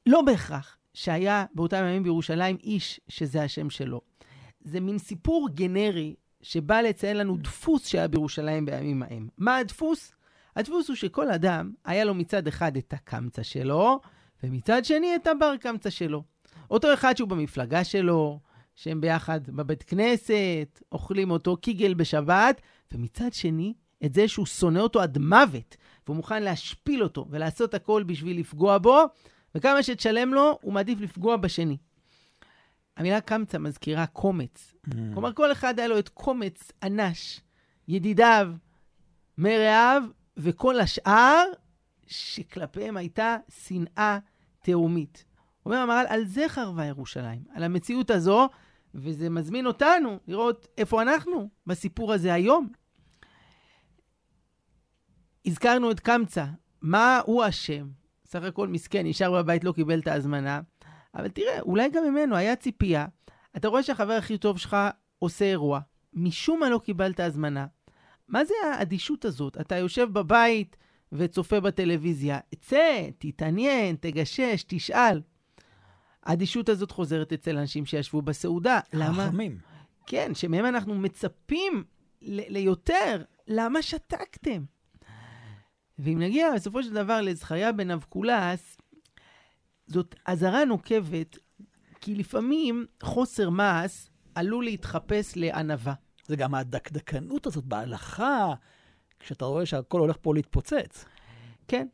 לא 0.07 0.23
בהכרח 0.23 0.77
שהיה 0.94 1.44
באותם 1.55 1.85
ימים 1.85 2.03
בירושלים 2.03 2.57
איש 2.62 3.01
שזה 3.09 3.42
השם 3.42 3.70
שלו. 3.70 4.01
זה 4.61 4.81
מין 4.81 4.99
סיפור 4.99 5.49
גנרי 5.55 6.14
שבא 6.42 6.81
לציין 6.81 7.16
לנו 7.16 7.37
דפוס 7.37 7.87
שהיה 7.87 8.09
בירושלים 8.09 8.66
בימים 8.66 9.03
ההם. 9.03 9.29
מה 9.38 9.57
הדפוס? 9.57 10.12
הדפוס 10.57 10.88
הוא 10.88 10.97
שכל 10.97 11.31
אדם, 11.31 11.73
היה 11.85 12.05
לו 12.05 12.14
מצד 12.14 12.47
אחד 12.47 12.77
את 12.77 12.92
הקמצא 12.92 13.42
שלו, 13.42 14.01
ומצד 14.42 14.85
שני 14.85 15.16
את 15.16 15.27
הבר 15.27 15.57
קמצא 15.61 15.90
שלו. 15.90 16.23
אותו 16.70 16.94
אחד 16.94 17.16
שהוא 17.16 17.29
במפלגה 17.29 17.85
שלו, 17.85 18.40
שהם 18.74 19.00
ביחד 19.00 19.40
בבית 19.48 19.82
כנסת, 19.82 20.82
אוכלים 20.92 21.30
אותו 21.30 21.56
קיגל 21.56 21.94
בשבת, 21.94 22.60
ומצד 22.92 23.32
שני, 23.32 23.74
את 24.04 24.14
זה 24.14 24.28
שהוא 24.28 24.46
שונא 24.46 24.78
אותו 24.78 25.00
עד 25.00 25.18
מוות, 25.18 25.76
והוא 26.06 26.16
מוכן 26.16 26.42
להשפיל 26.42 27.02
אותו 27.02 27.26
ולעשות 27.30 27.74
הכל 27.74 28.02
בשביל 28.02 28.40
לפגוע 28.40 28.78
בו, 28.78 29.02
וכמה 29.54 29.82
שתשלם 29.82 30.34
לו, 30.34 30.58
הוא 30.62 30.72
מעדיף 30.72 31.00
לפגוע 31.00 31.37
בשני. 31.37 31.76
המילה 32.96 33.20
קמצא 33.20 33.58
מזכירה 33.58 34.06
קומץ. 34.06 34.74
Mm. 34.87 34.94
כלומר, 35.12 35.32
כל 35.32 35.52
אחד 35.52 35.78
היה 35.78 35.88
לו 35.88 35.98
את 35.98 36.08
קומץ 36.08 36.72
אנש, 36.82 37.40
ידידיו, 37.88 38.52
מרעיו, 39.38 40.02
וכל 40.37 40.80
השאר, 40.80 41.44
שכלפיהם 42.06 42.96
הייתה 42.96 43.37
שנאה 43.66 44.18
תהומית. 44.62 45.24
אומר 45.66 45.76
המהר"ל, 45.76 46.06
על 46.08 46.24
זה 46.24 46.44
חרבה 46.48 46.84
ירושלים, 46.84 47.42
על 47.54 47.62
המציאות 47.62 48.10
הזו, 48.10 48.48
וזה 48.94 49.30
מזמין 49.30 49.66
אותנו 49.66 50.18
לראות 50.28 50.66
איפה 50.78 51.02
אנחנו 51.02 51.48
בסיפור 51.66 52.12
הזה 52.12 52.35
היום. 52.35 52.68
הזכרנו 55.46 55.90
את 55.90 56.00
קמצא, 56.00 56.44
מה 56.83 57.20
הוא 57.26 57.48
אשם? 57.48 57.88
סך 58.24 58.42
הכל 58.42 58.68
מסכן, 58.68 59.07
נשאר 59.07 59.33
בבית, 59.42 59.64
לא 59.64 59.72
קיבל 59.72 59.98
את 59.98 60.07
ההזמנה. 60.07 60.61
אבל 61.14 61.28
תראה, 61.28 61.61
אולי 61.61 61.88
גם 61.90 62.04
ממנו 62.04 62.37
היה 62.37 62.57
ציפייה. 62.57 63.07
אתה 63.57 63.68
רואה 63.68 63.83
שהחבר 63.83 64.12
הכי 64.12 64.38
טוב 64.38 64.59
שלך 64.59 64.76
עושה 65.18 65.44
אירוע, 65.44 65.80
משום 66.12 66.61
מה 66.61 66.70
לא 66.70 66.78
קיבלת 66.78 67.20
הזמנה. 67.20 67.66
מה 68.28 68.44
זה 68.44 68.54
האדישות 68.64 69.24
הזאת? 69.24 69.61
אתה 69.61 69.76
יושב 69.76 70.09
בבית 70.12 70.76
וצופה 71.12 71.61
בטלוויזיה. 71.61 72.38
צא, 72.61 73.09
תתעניין, 73.18 73.96
תגשש, 74.00 74.64
תשאל. 74.66 75.20
האדישות 76.24 76.68
הזאת 76.68 76.90
חוזרת 76.90 77.32
אצל 77.32 77.58
אנשים 77.58 77.87
שישבו 77.87 78.22
בסעודה. 78.22 78.80
למה? 78.92 79.26
חכמים. 79.26 79.58
כן, 80.06 80.34
שמהם 80.34 80.66
אנחנו 80.66 80.94
מצפים 80.94 81.84
ליותר. 82.22 83.22
למה 83.48 83.82
שתקתם? 83.82 84.64
ואם 85.98 86.18
נגיע 86.18 86.54
בסופו 86.54 86.82
של 86.82 86.92
דבר 86.92 87.20
לזכריה 87.20 87.72
בן 87.72 87.90
אבקולס, 87.90 88.76
זאת 89.87 90.14
אזהרה 90.26 90.64
נוקבת, 90.64 91.38
כי 92.00 92.14
לפעמים 92.14 92.87
חוסר 93.02 93.50
מעש 93.50 94.08
עלול 94.34 94.64
להתחפש 94.64 95.32
לענווה. 95.37 95.94
זה 96.26 96.37
גם 96.37 96.54
הדקדקנות 96.54 97.46
הזאת 97.46 97.64
בהלכה, 97.64 98.54
כשאתה 99.20 99.44
רואה 99.44 99.66
שהכל 99.66 100.00
הולך 100.00 100.16
פה 100.20 100.34
להתפוצץ. 100.34 101.04
כן, 101.68 101.87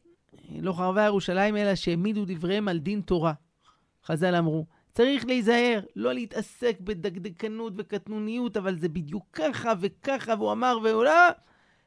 לא 0.49 0.73
חרבה 0.73 1.05
ירושלים 1.05 1.57
אלא 1.57 1.75
שהעמידו 1.75 2.25
דבריהם 2.27 2.69
על 2.69 2.79
דין 2.79 3.01
תורה. 3.01 3.33
חז"ל 4.07 4.35
אמרו, 4.35 4.67
צריך 4.93 5.27
להיזהר, 5.27 5.81
לא 5.97 6.13
להתעסק 6.15 6.77
בדקדקנות 6.81 7.73
וקטנוניות, 7.77 8.57
אבל 8.57 8.79
זה 8.79 8.89
בדיוק 8.89 9.25
ככה 9.33 9.73
וככה, 9.81 10.35
והוא 10.39 10.53
אמר 10.53 10.79
ועולה, 10.83 11.29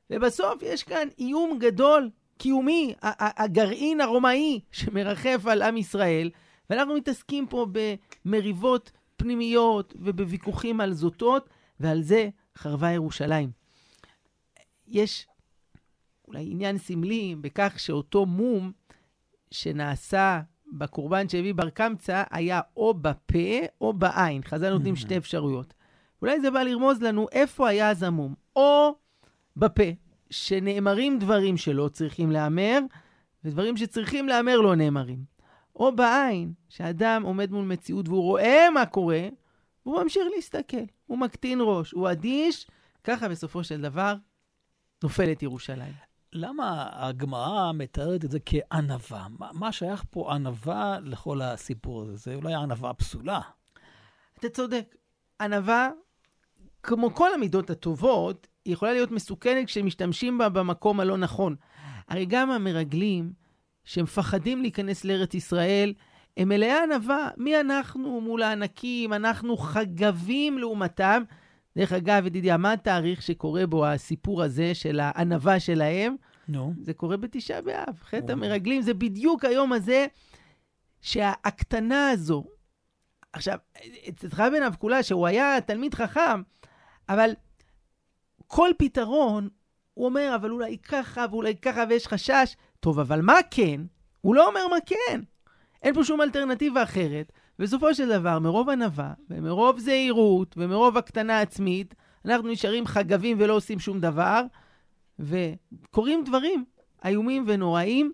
ובסוף 0.10 0.62
יש 0.62 0.84
כאן 0.84 1.08
איום 1.20 1.60
גדול, 1.60 2.10
קיומי, 2.38 2.94
הגרעין 3.20 4.02
הרומאי 4.02 4.60
שמרחף 4.72 5.46
על 5.46 5.62
עם 5.62 5.78
ישראל, 5.78 6.30
ואנחנו 6.70 6.96
מתעסקים 6.96 7.48
פה 7.48 7.68
במריבות 8.26 8.92
פנימיות 9.18 9.94
ובוויכוחים 10.00 10.82
על 10.82 10.94
זוטות, 10.94 11.50
ועל 11.80 12.02
זה 12.02 12.30
חרבה 12.58 12.92
ירושלים. 12.92 13.52
יש 14.88 15.28
אולי 16.28 16.48
עניין 16.52 16.78
סמלי 16.78 17.36
בכך 17.42 17.80
שאותו 17.80 18.26
מום 18.26 18.72
שנעשה 19.52 20.42
בקורבן 20.74 21.30
שהביא 21.30 21.54
בר 21.54 21.70
קמצא 21.70 22.24
היה 22.32 22.62
או 22.78 22.94
בפה 22.94 23.60
או 23.82 23.94
בעין. 23.94 24.42
חז"ל 24.44 24.70
נותנים 24.70 24.96
שתי 24.96 25.18
אפשרויות. 25.18 25.74
אולי 26.22 26.42
זה 26.42 26.52
בא 26.52 26.64
לרמוז 26.64 27.02
לנו 27.02 27.28
איפה 27.32 27.70
היה 27.70 27.90
הזמום. 27.90 28.34
או 28.56 28.96
בפה, 29.58 29.84
שנאמרים 30.30 31.20
דברים 31.20 31.58
שלא 31.58 31.90
צריכים 31.94 32.32
להיאמר, 32.32 32.80
ודברים 33.44 33.78
שצריכים 33.78 34.28
להיאמר 34.28 34.58
לא 34.58 34.76
נאמרים. 34.76 35.24
או 35.76 35.96
בעין, 35.96 36.54
שאדם 36.70 37.24
עומד 37.26 37.52
מול 37.52 37.66
מציאות 37.66 38.10
והוא 38.10 38.22
רואה 38.22 38.70
מה 38.74 38.86
קורה, 38.86 39.28
והוא 39.86 40.04
ממשיך 40.04 40.24
להסתכל. 40.36 40.86
הוא 41.06 41.18
מקטין 41.18 41.60
ראש, 41.62 41.92
הוא 41.92 42.12
אדיש, 42.12 42.68
ככה 43.04 43.30
בסופו 43.30 43.64
של 43.64 43.82
דבר 43.82 44.16
נופלת 45.04 45.44
ירושלים. 45.44 46.13
למה 46.34 46.90
הגמרא 46.92 47.72
מתארת 47.72 48.26
את 48.26 48.32
זה 48.32 48.40
כענווה? 48.46 49.28
מה, 49.40 49.50
מה 49.54 49.72
שייך 49.72 50.04
פה 50.10 50.34
ענווה 50.34 50.98
לכל 51.04 51.42
הסיפור 51.42 52.02
הזה? 52.02 52.16
זה 52.16 52.36
אולי 52.36 52.54
ענווה 52.54 52.94
פסולה. 52.94 53.42
אתה 54.40 54.50
צודק. 54.50 54.96
ענווה, 55.42 55.90
כמו 56.84 57.16
כל 57.16 57.34
המידות 57.34 57.70
הטובות, 57.70 58.48
היא 58.66 58.74
יכולה 58.74 58.94
להיות 58.94 59.12
מסוכנת 59.12 59.68
כשמשתמשים 59.68 60.38
בה 60.38 60.50
במקום 60.50 61.00
הלא 61.00 61.18
נכון. 61.18 61.56
הרי 62.08 62.26
גם 62.26 62.52
המרגלים, 62.52 63.34
שמפחדים 63.84 64.62
להיכנס 64.62 65.06
לארץ 65.06 65.34
ישראל, 65.34 65.94
הם 66.38 66.50
מלאי 66.50 66.72
ענווה. 66.72 67.30
מי 67.38 67.60
אנחנו 67.60 68.22
מול 68.22 68.44
הענקים? 68.44 69.14
אנחנו 69.14 69.58
חגבים 69.58 70.58
לעומתם. 70.58 71.24
דרך 71.78 71.94
אגב, 71.94 72.26
ידידיה, 72.26 72.58
מה 72.58 72.74
התאריך 72.74 73.22
שקורה 73.22 73.68
בו 73.68 73.86
הסיפור 73.86 74.44
הזה 74.44 74.76
של 74.76 75.00
הענווה 75.00 75.60
שלהם? 75.60 76.16
נו. 76.48 76.74
No. 76.78 76.84
זה 76.84 76.94
קורה 76.94 77.18
בתשעה 77.18 77.62
באב. 77.62 78.00
חטא 78.04 78.30
oh. 78.30 78.32
המרגלים 78.32 78.82
זה 78.82 78.94
בדיוק 78.94 79.46
היום 79.46 79.74
הזה 79.74 80.06
שההקטנה 81.02 82.10
הזו. 82.10 82.44
עכשיו, 83.34 83.58
אצלך 84.10 84.44
בן 84.52 84.64
אבקולה, 84.64 85.04
שהוא 85.04 85.28
היה 85.28 85.62
תלמיד 85.62 85.94
חכם, 85.94 86.42
אבל 87.10 87.32
כל 88.48 88.70
פתרון, 88.78 89.50
הוא 89.94 90.06
אומר, 90.06 90.32
אבל 90.36 90.52
אולי 90.52 90.78
ככה 90.78 91.26
ואולי 91.32 91.56
ככה 91.56 91.84
ויש 91.90 92.08
חשש. 92.08 92.56
טוב, 92.80 93.00
אבל 93.00 93.22
מה 93.22 93.38
כן? 93.52 93.82
הוא 94.22 94.36
לא 94.36 94.48
אומר 94.48 94.68
מה 94.68 94.78
כן. 94.86 95.22
אין 95.84 95.94
פה 95.94 96.04
שום 96.04 96.22
אלטרנטיבה 96.22 96.84
אחרת. 96.84 97.32
בסופו 97.64 97.96
של 97.96 98.10
דבר, 98.10 98.40
מרוב 98.40 98.70
ענווה, 98.70 99.14
ומרוב 99.30 99.80
זהירות, 99.80 100.56
ומרוב 100.58 100.98
הקטנה 100.98 101.42
עצמית, 101.42 101.96
אנחנו 102.26 102.48
נשארים 102.48 102.86
חגבים 102.86 103.38
ולא 103.40 103.54
עושים 103.54 103.80
שום 103.80 104.00
דבר, 104.00 104.44
וקורים 105.20 106.24
דברים 106.26 106.66
איומים 107.06 107.46
ונוראים. 107.48 108.12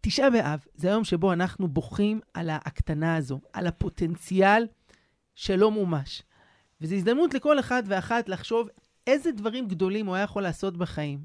תשעה 0.00 0.30
באב 0.30 0.64
זה 0.74 0.88
היום 0.88 1.04
שבו 1.04 1.32
אנחנו 1.32 1.68
בוכים 1.68 2.20
על 2.34 2.50
ההקטנה 2.50 3.16
הזו, 3.16 3.40
על 3.52 3.66
הפוטנציאל 3.66 4.66
שלא 5.34 5.70
מומש. 5.70 6.22
וזו 6.80 6.94
הזדמנות 6.94 7.34
לכל 7.34 7.58
אחד 7.60 7.82
ואחת 7.86 8.28
לחשוב 8.28 8.68
איזה 9.06 9.32
דברים 9.32 9.68
גדולים 9.68 10.06
הוא 10.06 10.14
היה 10.14 10.24
יכול 10.24 10.42
לעשות 10.42 10.76
בחיים. 10.76 11.18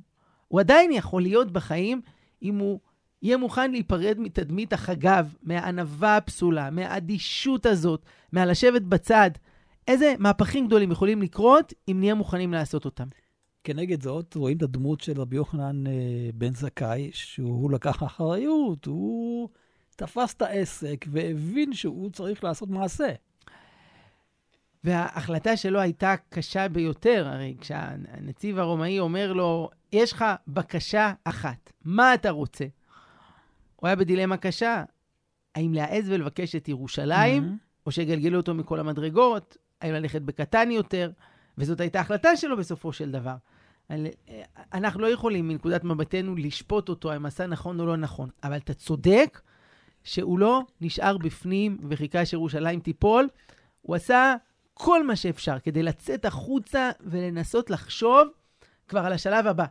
הוא 0.48 0.60
עדיין 0.60 0.92
יכול 0.92 1.22
להיות 1.22 1.52
בחיים 1.52 2.02
אם 2.42 2.58
הוא 2.58 2.80
יהיה 3.22 3.38
מוכן 3.38 3.72
להיפרד 3.72 4.16
מתדמית 4.20 4.74
החגב, 4.74 5.34
מהענווה 5.44 6.18
הפסולה, 6.18 6.70
מהאדישות 6.70 7.66
הזאת, 7.66 8.06
מהלשבת 8.32 8.82
בצד. 8.82 9.32
איזה 9.88 10.14
מהפכים 10.20 10.68
גדולים 10.68 10.92
יכולים 10.92 11.22
לקרות 11.22 11.74
אם 11.88 12.00
נהיה 12.00 12.16
מוכנים 12.16 12.54
לעשות 12.54 12.86
אותם. 12.86 13.08
כנגד 13.64 14.02
זאת, 14.02 14.36
רואים 14.36 14.58
את 14.58 14.64
הדמות 14.64 15.02
של 15.02 15.22
רבי 15.22 15.36
יוחנן 15.36 15.88
אה, 15.88 15.92
בן 16.34 16.54
זכאי, 16.54 17.10
שהוא 17.14 17.72
לקח 17.72 18.04
אחריות, 18.04 18.86
הוא 18.86 19.50
תפס 19.96 20.34
את 20.34 20.42
העסק 20.42 21.06
והבין 21.12 21.74
שהוא 21.74 22.10
צריך 22.12 22.44
לעשות 22.44 22.70
מעשה. 22.70 23.14
וההחלטה 24.84 25.58
שלו 25.58 25.80
הייתה 25.80 26.16
קשה 26.30 26.68
ביותר, 26.68 27.28
הרי 27.28 27.56
כשהנציב 27.60 28.60
הרומאי 28.60 29.00
אומר 29.00 29.34
לו, 29.34 29.70
יש 29.92 30.14
לך 30.14 30.26
בקשה 30.48 31.14
אחת, 31.24 31.72
מה 31.86 32.14
אתה 32.14 32.30
רוצה? 32.30 32.66
הוא 33.82 33.88
היה 33.88 33.96
בדילמה 33.96 34.38
קשה, 34.38 34.84
האם 35.56 35.74
להעז 35.74 36.10
ולבקש 36.10 36.56
את 36.56 36.70
ירושלים, 36.70 37.44
mm-hmm. 37.44 37.86
או 37.86 37.92
שיגלגלו 37.92 38.38
אותו 38.38 38.54
מכל 38.54 38.80
המדרגות, 38.80 39.58
האם 39.82 39.94
ללכת 39.94 40.22
בקטן 40.22 40.72
יותר, 40.72 41.12
וזאת 41.58 41.80
הייתה 41.80 42.00
החלטה 42.00 42.36
שלו 42.36 42.58
בסופו 42.58 42.94
של 42.94 43.12
דבר. 43.12 43.36
אנחנו 44.74 45.02
לא 45.02 45.08
יכולים 45.08 45.48
מנקודת 45.48 45.84
מבטנו 45.84 46.36
לשפוט 46.36 46.90
אותו 46.90 47.16
אם 47.16 47.26
עשה 47.26 47.48
נכון 47.48 47.80
או 47.80 47.86
לא 47.86 47.98
נכון, 47.98 48.30
אבל 48.44 48.58
אתה 48.58 48.74
צודק 48.74 49.42
שהוא 50.04 50.40
לא 50.40 50.62
נשאר 50.82 51.18
בפנים 51.18 51.78
וחיכה 51.90 52.26
שירושלים 52.26 52.80
תיפול, 52.80 53.28
הוא 53.82 53.96
עשה 53.96 54.36
כל 54.74 55.08
מה 55.08 55.16
שאפשר 55.16 55.60
כדי 55.60 55.84
לצאת 55.84 56.26
החוצה 56.26 56.90
ולנסות 57.02 57.70
לחשוב 57.70 58.28
כבר 58.88 59.00
על 59.00 59.14
השלב 59.14 59.48
הבא. 59.48 59.66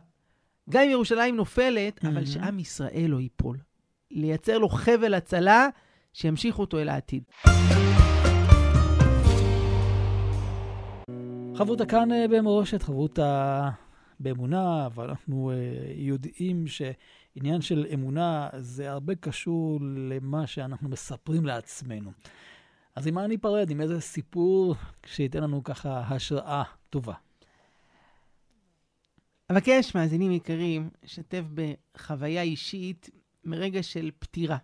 גם 0.69 0.81
אם 0.81 0.89
ירושלים 0.89 1.35
נופלת, 1.35 1.97
mm-hmm. 2.03 2.07
אבל 2.07 2.25
שעם 2.25 2.59
ישראל 2.59 3.05
לא 3.07 3.19
ייפול. 3.19 3.57
לייצר 4.11 4.57
לו 4.57 4.69
חבל 4.69 5.13
הצלה 5.13 5.67
שימשיך 6.13 6.59
אותו 6.59 6.79
אל 6.79 6.89
העתיד. 6.89 7.23
חברותא 11.55 11.85
כאן 11.85 12.11
אה, 12.11 12.25
במורשת, 12.27 12.81
חברותא 12.83 13.69
באמונה, 14.19 14.85
אבל 14.85 15.09
אנחנו 15.09 15.51
אה, 15.51 15.55
יודעים 15.95 16.65
שעניין 16.67 17.61
של 17.61 17.85
אמונה 17.93 18.49
זה 18.57 18.91
הרבה 18.91 19.15
קשור 19.15 19.79
למה 20.09 20.47
שאנחנו 20.47 20.89
מספרים 20.89 21.45
לעצמנו. 21.45 22.11
אז 22.95 23.07
עם 23.07 23.13
מה 23.13 23.25
אני 23.25 23.35
אפרד? 23.35 23.69
עם 23.69 23.81
איזה 23.81 24.01
סיפור 24.01 24.75
שייתן 25.05 25.43
לנו 25.43 25.63
ככה 25.63 25.99
השראה 25.99 26.63
טובה. 26.89 27.13
אבקש, 29.51 29.95
מאזינים 29.95 30.31
יקרים, 30.31 30.89
לשתף 31.03 31.43
בחוויה 31.53 32.41
אישית 32.41 33.09
מרגע 33.43 33.83
של 33.83 34.11
פטירה. 34.19 34.57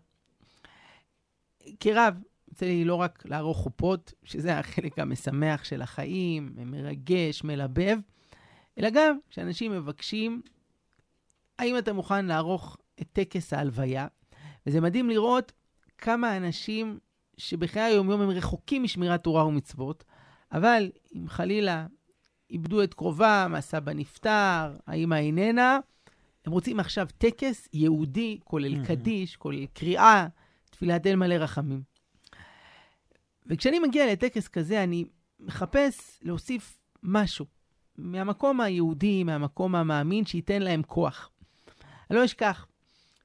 כרב, 1.79 2.13
יוצא 2.49 2.65
לי 2.65 2.85
לא 2.85 2.95
רק 2.95 3.25
לערוך 3.25 3.57
חופות, 3.57 4.13
שזה 4.23 4.59
החלק 4.59 4.99
המשמח 4.99 5.63
של 5.63 5.81
החיים, 5.81 6.53
מרגש, 6.65 7.43
מלבב, 7.43 7.97
אלא 8.77 8.89
גם 8.89 9.17
כשאנשים 9.29 9.71
מבקשים, 9.71 10.41
האם 11.59 11.77
אתה 11.77 11.93
מוכן 11.93 12.25
לערוך 12.25 12.77
את 13.01 13.07
טקס 13.13 13.53
ההלוויה? 13.53 14.07
וזה 14.67 14.81
מדהים 14.81 15.09
לראות 15.09 15.51
כמה 15.97 16.37
אנשים 16.37 16.99
שבחיי 17.37 17.81
היום-יום 17.81 18.21
הם 18.21 18.29
רחוקים 18.29 18.83
משמירת 18.83 19.23
תורה 19.23 19.45
ומצוות, 19.45 20.03
אבל 20.51 20.91
אם 21.15 21.27
חלילה 21.27 21.87
איבדו 22.49 22.83
את 22.83 22.93
קרובם, 22.93 23.53
הסבא 23.57 23.93
נפטר, 23.93 24.75
האמא 24.87 25.15
איננה, 25.15 25.79
הם 26.47 26.53
רוצים 26.53 26.79
עכשיו 26.79 27.07
טקס 27.17 27.67
יהודי, 27.73 28.39
כולל 28.43 28.85
קדיש, 28.85 29.35
כולל 29.35 29.65
קריאה, 29.65 30.27
תפילת 30.69 31.07
אל 31.07 31.15
מלא 31.15 31.33
רחמים. 31.33 31.81
וכשאני 33.45 33.79
מגיע 33.79 34.11
לטקס 34.11 34.47
כזה, 34.47 34.83
אני 34.83 35.05
מחפש 35.39 36.19
להוסיף 36.21 36.79
משהו 37.03 37.45
מהמקום 37.97 38.61
היהודי, 38.61 39.23
מהמקום 39.23 39.75
המאמין, 39.75 40.25
שייתן 40.25 40.61
להם 40.61 40.83
כוח. 40.83 41.31
אני 42.09 42.19
לא 42.19 42.25
אשכח, 42.25 42.67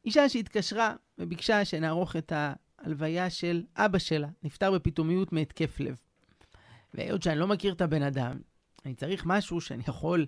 אישה 0.04 0.28
שהתקשרה 0.28 0.94
וביקשה 1.18 1.64
שנערוך 1.64 2.16
את 2.16 2.32
ההלוויה 2.36 3.30
של 3.30 3.62
אבא 3.76 3.98
שלה, 3.98 4.28
נפטר 4.42 4.72
בפתאומיות 4.72 5.32
מהתקף 5.32 5.80
לב. 5.80 5.96
והיות 6.94 7.22
שאני 7.22 7.38
לא 7.38 7.46
מכיר 7.46 7.72
את 7.72 7.80
הבן 7.80 8.02
אדם, 8.02 8.40
אני 8.86 8.94
צריך 8.94 9.26
משהו 9.26 9.60
שאני 9.60 9.82
יכול 9.88 10.26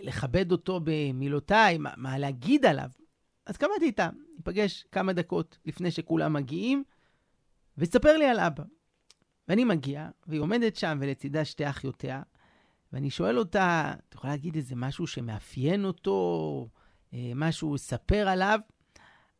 לכבד 0.00 0.52
אותו 0.52 0.80
במילותיי, 0.84 1.78
מה, 1.78 1.90
מה 1.96 2.18
להגיד 2.18 2.66
עליו. 2.66 2.90
אז 3.46 3.56
קבעתי 3.56 3.84
איתה, 3.84 4.08
ניפגש 4.36 4.84
כמה 4.92 5.12
דקות 5.12 5.58
לפני 5.66 5.90
שכולם 5.90 6.32
מגיעים, 6.32 6.84
ותספר 7.78 8.16
לי 8.16 8.26
על 8.26 8.40
אבא. 8.40 8.64
ואני 9.48 9.64
מגיע, 9.64 10.08
והיא 10.26 10.40
עומדת 10.40 10.76
שם 10.76 10.98
ולצידה 11.00 11.44
שתי 11.44 11.70
אחיותיה, 11.70 12.22
ואני 12.92 13.10
שואל 13.10 13.38
אותה, 13.38 13.92
את 14.08 14.14
יכולה 14.14 14.32
להגיד 14.32 14.56
איזה 14.56 14.76
משהו 14.76 15.06
שמאפיין 15.06 15.84
אותו, 15.84 16.68
אה, 17.14 17.32
משהו 17.34 17.78
ספר 17.78 18.28
עליו? 18.28 18.60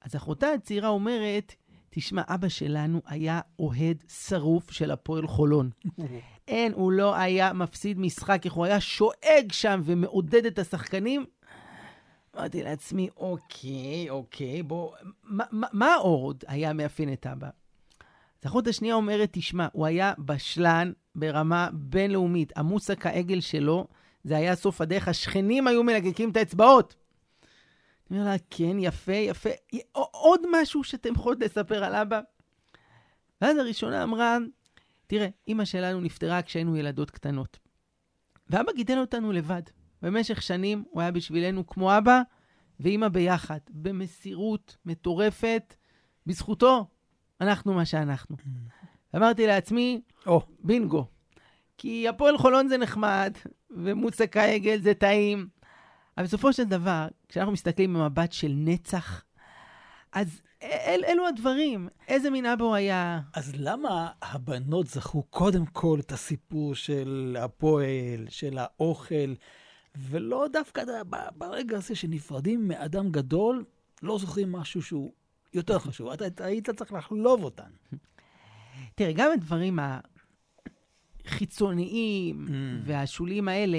אז 0.00 0.16
אחותה 0.16 0.46
הצעירה 0.52 0.88
אומרת, 0.88 1.54
תשמע, 1.90 2.22
אבא 2.26 2.48
שלנו 2.48 3.00
היה 3.06 3.40
אוהד 3.58 4.04
שרוף 4.08 4.70
של 4.70 4.90
הפועל 4.90 5.26
חולון. 5.26 5.70
אין, 6.52 6.72
הוא 6.72 6.92
לא 6.92 7.14
היה 7.14 7.52
מפסיד 7.52 7.98
משחק, 7.98 8.40
איך 8.44 8.52
הוא 8.52 8.64
היה 8.64 8.80
שואג 8.80 9.52
שם 9.52 9.80
ומעודד 9.84 10.46
את 10.46 10.58
השחקנים. 10.58 11.24
אמרתי 12.36 12.62
לעצמי, 12.62 13.08
אוקיי, 13.16 14.10
אוקיי, 14.10 14.62
בוא, 14.62 14.92
מה, 15.22 15.44
מה, 15.50 15.66
מה 15.72 15.94
עוד 15.94 16.44
היה 16.48 16.72
מאפיין 16.72 17.12
את 17.12 17.26
אבא? 17.26 17.46
אז 17.46 18.46
האחות 18.46 18.66
השנייה 18.66 18.94
אומרת, 18.94 19.28
תשמע, 19.32 19.66
הוא 19.72 19.86
היה 19.86 20.12
בשלן 20.18 20.92
ברמה 21.14 21.68
בינלאומית. 21.72 22.52
המוסק 22.56 23.06
העגל 23.06 23.40
שלו, 23.40 23.86
זה 24.24 24.36
היה 24.36 24.56
סוף 24.56 24.80
הדרך, 24.80 25.08
השכנים 25.08 25.66
היו 25.66 25.82
מלגקים 25.82 26.30
את 26.30 26.36
האצבעות. 26.36 26.94
אני 28.10 28.18
אומר 28.18 28.30
לה, 28.30 28.36
כן, 28.50 28.76
יפה, 28.78 29.12
יפה. 29.12 29.50
עוד 30.10 30.40
משהו 30.52 30.84
שאתם 30.84 31.12
יכולות 31.12 31.40
לספר 31.40 31.84
על 31.84 31.94
אבא? 31.94 32.20
ואז 33.40 33.56
הראשונה 33.56 34.02
אמרה, 34.02 34.38
תראה, 35.12 35.28
אימא 35.48 35.64
שלנו 35.64 36.00
נפטרה 36.00 36.42
כשהיינו 36.42 36.76
ילדות 36.76 37.10
קטנות. 37.10 37.58
ואבא 38.50 38.72
גידל 38.72 38.98
אותנו 38.98 39.32
לבד. 39.32 39.62
במשך 40.02 40.42
שנים 40.42 40.84
הוא 40.90 41.00
היה 41.00 41.10
בשבילנו 41.10 41.66
כמו 41.66 41.98
אבא 41.98 42.22
ואימא 42.80 43.08
ביחד, 43.08 43.58
במסירות 43.70 44.76
מטורפת. 44.84 45.74
בזכותו 46.26 46.86
אנחנו 47.40 47.74
מה 47.74 47.84
שאנחנו. 47.84 48.36
Mm. 48.36 49.16
אמרתי 49.16 49.46
לעצמי, 49.46 50.00
או, 50.26 50.40
oh. 50.40 50.44
בינגו. 50.58 51.06
כי 51.78 52.08
הפועל 52.08 52.38
חולון 52.38 52.68
זה 52.68 52.78
נחמד, 52.78 53.32
ומוצק 53.70 54.36
העגל 54.36 54.80
זה 54.80 54.94
טעים. 54.94 55.48
אבל 56.16 56.26
בסופו 56.26 56.52
של 56.52 56.64
דבר, 56.64 57.08
כשאנחנו 57.28 57.52
מסתכלים 57.52 57.94
במבט 57.94 58.32
של 58.32 58.52
נצח, 58.56 59.24
אז 60.12 60.42
אל, 60.62 61.04
אלו 61.08 61.26
הדברים. 61.26 61.88
איזה 62.08 62.30
מין 62.30 62.46
אבא 62.46 62.64
הוא 62.64 62.74
היה? 62.74 63.20
אז 63.34 63.52
למה 63.56 64.10
הבנות 64.22 64.86
זכו 64.86 65.22
קודם 65.22 65.66
כל 65.66 65.98
את 66.00 66.12
הסיפור 66.12 66.74
של 66.74 67.36
הפועל, 67.40 68.26
של 68.28 68.58
האוכל, 68.58 69.34
ולא 69.96 70.46
דווקא 70.52 70.82
ברגע 71.36 71.76
הזה 71.76 71.94
שנפרדים 71.94 72.68
מאדם 72.68 73.10
גדול, 73.10 73.64
לא 74.02 74.18
זוכרים 74.18 74.52
משהו 74.52 74.82
שהוא 74.82 75.12
יותר 75.54 75.78
חשוב. 75.78 76.08
אתה 76.08 76.44
היית 76.44 76.70
צריך 76.70 76.92
לחלוב 76.92 77.44
אותן. 77.44 77.70
תראה, 78.94 79.12
גם 79.12 79.30
הדברים 79.34 79.78
החיצוניים 81.24 82.46
mm. 82.48 82.50
והשוליים 82.84 83.48
האלה, 83.48 83.78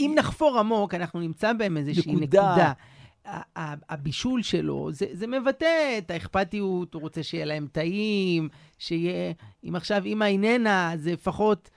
אם 0.00 0.14
נחפור 0.18 0.58
עמוק, 0.58 0.94
אנחנו 0.94 1.20
נמצא 1.20 1.52
בהם 1.52 1.76
איזושהי 1.76 2.12
נקודה. 2.12 2.50
נקודה. 2.50 2.72
הבישול 3.88 4.42
שלו, 4.42 4.92
זה, 4.92 5.06
זה 5.12 5.26
מבטא 5.26 5.98
את 5.98 6.10
האכפתיות, 6.10 6.94
הוא 6.94 7.02
רוצה 7.02 7.22
שיהיה 7.22 7.44
להם 7.44 7.66
טעים, 7.72 8.48
שיהיה, 8.78 9.32
אם 9.64 9.76
עכשיו 9.76 10.04
אימא 10.04 10.24
איננה, 10.24 10.92
אז 10.92 11.06
לפחות 11.08 11.70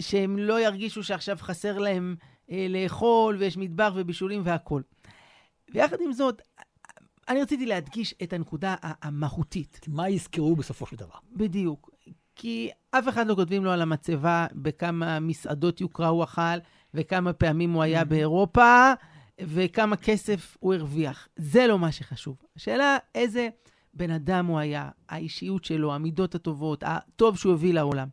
שהם 0.00 0.38
לא 0.38 0.60
ירגישו 0.60 1.02
שעכשיו 1.02 1.36
חסר 1.40 1.78
להם 1.78 2.16
אה, 2.50 2.66
לאכול, 2.70 3.36
ויש 3.36 3.56
מטבח 3.56 3.92
ובישולים 3.94 4.42
והכול. 4.44 4.82
ויחד 5.74 5.96
עם 6.00 6.12
זאת, 6.12 6.42
אני 7.28 7.42
רציתי 7.42 7.66
להדגיש 7.66 8.14
את 8.22 8.32
הנקודה 8.32 8.74
המהותית. 8.82 9.80
מה 9.88 10.08
יזכרו 10.08 10.56
בסופו 10.56 10.86
של 10.86 10.96
דבר. 10.96 11.14
בדיוק. 11.32 11.90
כי 12.36 12.70
אף 12.90 13.08
אחד 13.08 13.26
לא 13.26 13.34
כותבים 13.34 13.64
לו 13.64 13.70
על 13.70 13.82
המצבה 13.82 14.46
בכמה 14.52 15.20
מסעדות 15.20 15.80
יוקרה 15.80 16.08
הוא 16.08 16.24
אכל, 16.24 16.58
וכמה 16.94 17.32
פעמים 17.32 17.72
הוא 17.72 17.82
היה 17.82 18.02
mm-hmm. 18.02 18.04
באירופה, 18.04 18.92
וכמה 19.40 19.96
כסף 19.96 20.56
הוא 20.60 20.74
הרוויח. 20.74 21.28
זה 21.36 21.66
לא 21.66 21.78
מה 21.78 21.92
שחשוב. 21.92 22.36
השאלה 22.56 22.98
איזה 23.14 23.48
בן 23.94 24.10
אדם 24.10 24.46
הוא 24.46 24.58
היה, 24.58 24.90
האישיות 25.08 25.64
שלו, 25.64 25.94
המידות 25.94 26.34
הטובות, 26.34 26.82
הטוב 26.86 27.36
שהוא 27.38 27.52
הביא 27.52 27.74
לעולם. 27.74 28.08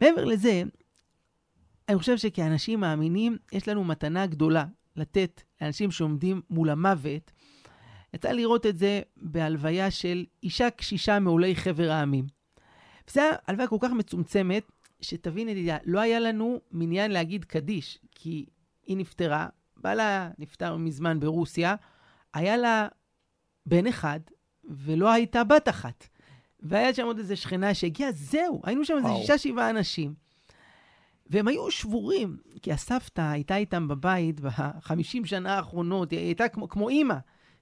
מעבר 0.00 0.24
לזה, 0.24 0.62
אני 1.88 1.98
חושב 1.98 2.16
שכאנשים 2.16 2.80
מאמינים, 2.80 3.36
יש 3.52 3.68
לנו 3.68 3.84
מתנה 3.84 4.26
גדולה 4.26 4.64
לתת 4.96 5.42
לאנשים 5.60 5.90
שעומדים 5.90 6.42
מול 6.50 6.70
המוות, 6.70 7.32
יצא 8.14 8.32
לראות 8.32 8.66
את 8.66 8.78
זה 8.78 9.00
בהלוויה 9.16 9.90
של 9.90 10.24
אישה 10.42 10.70
קשישה 10.70 11.18
מעולי 11.18 11.56
חבר 11.56 11.90
העמים. 11.90 12.26
וזו 13.10 13.20
הלוויה 13.46 13.68
כל 13.68 13.76
כך 13.80 13.90
מצומצמת, 13.90 14.72
שתבין 15.00 15.48
ידידיה, 15.48 15.78
לא 15.84 16.00
היה 16.00 16.20
לנו 16.20 16.60
מניין 16.72 17.10
להגיד 17.10 17.44
קדיש, 17.44 17.98
כי 18.10 18.46
היא 18.86 18.96
נפטרה, 18.96 19.48
בעלה 19.78 20.30
נפטר 20.38 20.76
מזמן 20.76 21.20
ברוסיה, 21.20 21.74
היה 22.34 22.56
לה 22.56 22.88
בן 23.66 23.86
אחד, 23.86 24.20
ולא 24.64 25.12
הייתה 25.12 25.44
בת 25.44 25.68
אחת. 25.68 26.08
והיה 26.60 26.94
שם 26.94 27.06
עוד 27.06 27.18
איזה 27.18 27.36
שכנה 27.36 27.74
שהגיעה, 27.74 28.12
זהו, 28.12 28.62
היינו 28.64 28.84
שם 28.84 28.94
איזה 28.96 29.08
שישה, 29.20 29.38
שבעה 29.38 29.70
אנשים. 29.70 30.14
והם 31.26 31.48
היו 31.48 31.70
שבורים, 31.70 32.36
כי 32.62 32.72
הסבתא 32.72 33.20
הייתה 33.20 33.56
איתם 33.56 33.88
בבית 33.88 34.40
בחמישים 34.40 35.24
שנה 35.24 35.56
האחרונות, 35.56 36.10
היא 36.10 36.18
הייתה 36.18 36.48
כמו, 36.48 36.68
כמו 36.68 36.88
אימא 36.88 37.16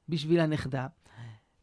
בשביל 0.09 0.41
הנכדה. 0.41 0.87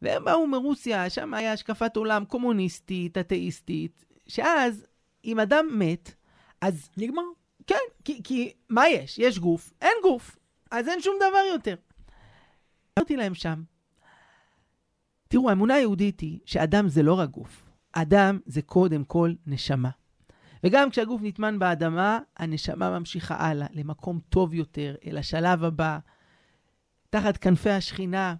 והם 0.02 0.24
באו 0.24 0.46
מרוסיה, 0.46 1.10
שם 1.10 1.34
היה 1.34 1.52
השקפת 1.52 1.96
עולם 1.96 2.24
קומוניסטית, 2.24 3.18
אתאיסטית, 3.18 4.04
שאז, 4.26 4.86
אם 5.24 5.40
אדם 5.40 5.66
מת, 5.72 6.14
אז... 6.60 6.90
נגמר. 6.96 7.22
כן, 7.66 7.76
כי, 8.04 8.22
כי 8.22 8.52
מה 8.68 8.88
יש? 8.88 9.18
יש 9.18 9.38
גוף, 9.38 9.72
אין 9.82 9.96
גוף, 10.02 10.36
אז 10.70 10.88
אין 10.88 11.00
שום 11.00 11.14
דבר 11.16 11.42
יותר. 11.52 11.74
אמרתי 12.98 13.16
להם 13.16 13.34
שם, 13.34 13.62
תראו, 15.28 15.48
האמונה 15.48 15.74
היהודית 15.74 16.20
היא 16.20 16.38
שאדם 16.44 16.88
זה 16.88 17.02
לא 17.02 17.14
רק 17.14 17.30
גוף, 17.30 17.62
אדם 17.92 18.38
זה 18.46 18.62
קודם 18.62 19.04
כל 19.04 19.32
נשמה. 19.46 19.90
וגם 20.64 20.90
כשהגוף 20.90 21.20
נטמן 21.24 21.58
באדמה, 21.58 22.18
הנשמה 22.36 22.98
ממשיכה 22.98 23.36
הלאה, 23.36 23.66
למקום 23.72 24.20
טוב 24.28 24.54
יותר, 24.54 24.94
אל 25.06 25.18
השלב 25.18 25.64
הבא, 25.64 25.98
תחת 27.10 27.36
כנפי 27.36 27.70
השכינה. 27.70 28.34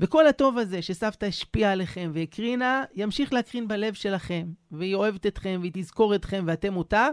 וכל 0.00 0.26
הטוב 0.26 0.58
הזה 0.58 0.82
שסבתא 0.82 1.26
השפיעה 1.26 1.72
עליכם 1.72 2.10
והקרינה, 2.14 2.84
ימשיך 2.94 3.32
להקרין 3.32 3.68
בלב 3.68 3.94
שלכם, 3.94 4.52
והיא 4.70 4.94
אוהבת 4.94 5.26
אתכם, 5.26 5.58
והיא 5.60 5.72
תזכור 5.74 6.14
אתכם, 6.14 6.44
ואתם 6.46 6.76
אותה. 6.76 7.08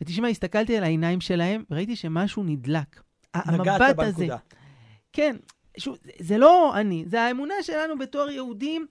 ותשמע, 0.00 0.28
הסתכלתי 0.28 0.76
על 0.76 0.84
העיניים 0.84 1.20
שלהם, 1.20 1.64
וראיתי 1.70 1.96
שמשהו 1.96 2.42
נדלק. 2.42 3.02
נגעת 3.36 3.96
בנקודה. 3.96 4.36
כן, 5.12 5.36
שוב, 5.78 5.98
זה, 6.04 6.10
זה 6.18 6.38
לא 6.38 6.72
אני, 6.76 7.04
זה 7.06 7.22
האמונה 7.22 7.54
שלנו 7.62 7.98
בתור 7.98 8.30
יהודים, 8.30 8.86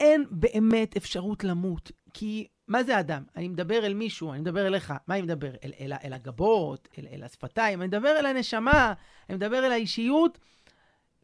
אין 0.00 0.24
באמת 0.30 0.96
אפשרות 0.96 1.44
למות. 1.44 1.92
כי 2.14 2.46
מה 2.68 2.82
זה 2.82 3.00
אדם? 3.00 3.22
אני 3.36 3.48
מדבר 3.48 3.86
אל 3.86 3.94
מישהו, 3.94 4.32
אני 4.32 4.40
מדבר 4.40 4.66
אליך. 4.66 4.92
מה 5.06 5.14
אני 5.14 5.22
מדבר? 5.22 5.50
אל, 5.64 5.72
אל, 5.80 5.92
אל 6.04 6.12
הגבות, 6.12 6.88
אל, 6.98 7.06
אל 7.12 7.22
השפתיים, 7.22 7.80
אני 7.80 7.88
מדבר 7.88 8.16
אל 8.18 8.26
הנשמה, 8.26 8.92
אני 9.28 9.36
מדבר 9.36 9.66
אל 9.66 9.72
האישיות. 9.72 10.38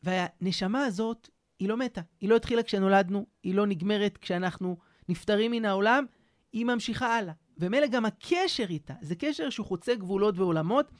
והנשמה 0.03 0.85
הזאת, 0.85 1.29
היא 1.59 1.69
לא 1.69 1.77
מתה. 1.77 2.01
היא 2.21 2.31
לא 2.31 2.37
התחילה 2.37 2.63
כשנולדנו, 2.63 3.27
היא 3.43 3.55
לא 3.55 3.67
נגמרת 3.67 4.17
כשאנחנו 4.17 4.77
נפטרים 5.09 5.51
מן 5.51 5.65
העולם, 5.65 6.05
היא 6.53 6.65
ממשיכה 6.65 7.17
הלאה. 7.17 7.33
ומילא 7.59 7.87
גם 7.87 8.05
הקשר 8.05 8.67
איתה, 8.69 8.95
זה 9.01 9.15
קשר 9.15 9.51
שהוא 9.51 9.67
חוצה 9.67 9.95
גבולות 9.95 10.39
ועולמות. 10.39 10.91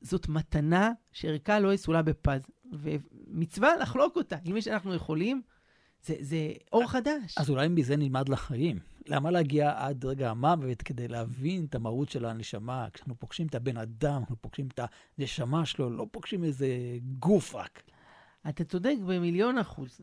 זאת 0.00 0.28
מתנה 0.28 0.92
שערכה 1.12 1.58
לא 1.58 1.74
יסולה 1.74 2.02
בפז, 2.02 2.40
ומצווה 2.72 3.76
לחלוק 3.76 4.16
אותה 4.16 4.36
מי 4.46 4.62
שאנחנו 4.62 4.94
יכולים. 4.94 5.42
זה, 6.04 6.14
זה 6.20 6.52
אור 6.72 6.86
חדש. 6.86 7.34
אז 7.38 7.50
אולי 7.50 7.68
מזה 7.68 7.96
נלמד 7.96 8.28
לחיים. 8.28 8.78
למה 9.06 9.30
להגיע 9.30 9.72
עד 9.76 10.04
רגע 10.04 10.30
המוות 10.30 10.82
כדי 10.82 11.08
להבין 11.08 11.64
את 11.64 11.74
המהות 11.74 12.10
של 12.10 12.24
הנשמה? 12.24 12.86
כשאנחנו 12.92 13.14
פוגשים 13.18 13.46
את 13.46 13.54
הבן 13.54 13.76
אדם, 13.76 14.20
אנחנו 14.20 14.36
פוגשים 14.40 14.68
את 14.74 14.80
הנשמה 15.18 15.66
שלו, 15.66 15.90
לא 15.90 16.06
פוגשים 16.10 16.44
איזה 16.44 16.68
גוף 17.18 17.54
רק. 17.54 17.82
אתה 18.48 18.64
צודק 18.64 18.94
במיליון 19.06 19.58
אחוז. 19.58 20.00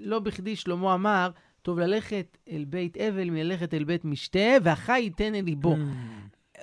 לא 0.00 0.18
בכדי 0.18 0.56
שלמה 0.56 0.94
אמר, 0.94 1.30
טוב 1.62 1.78
ללכת 1.78 2.38
אל 2.50 2.64
בית 2.68 2.96
אבל 2.96 3.30
מללכת 3.30 3.74
אל 3.74 3.84
בית 3.84 4.04
משתה, 4.04 4.48
והחי 4.62 5.00
ייתן 5.00 5.34
אל 5.34 5.44
ליבו. 5.44 5.74
Mm. 5.74 5.78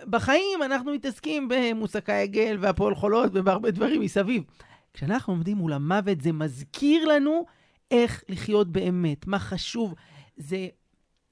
בחיים 0.05 0.63
אנחנו 0.65 0.93
מתעסקים 0.93 1.47
במוסקי 1.49 2.11
עגל 2.11 2.57
והפועל 2.59 2.95
חולות 2.95 3.31
ובהרבה 3.33 3.71
דברים 3.71 4.01
מסביב. 4.01 4.43
כשאנחנו 4.93 5.33
עומדים 5.33 5.57
מול 5.57 5.73
המוות, 5.73 6.21
זה 6.21 6.31
מזכיר 6.31 7.05
לנו 7.05 7.45
איך 7.91 8.23
לחיות 8.29 8.71
באמת, 8.71 9.27
מה 9.27 9.39
חשוב. 9.39 9.95
זה 10.37 10.67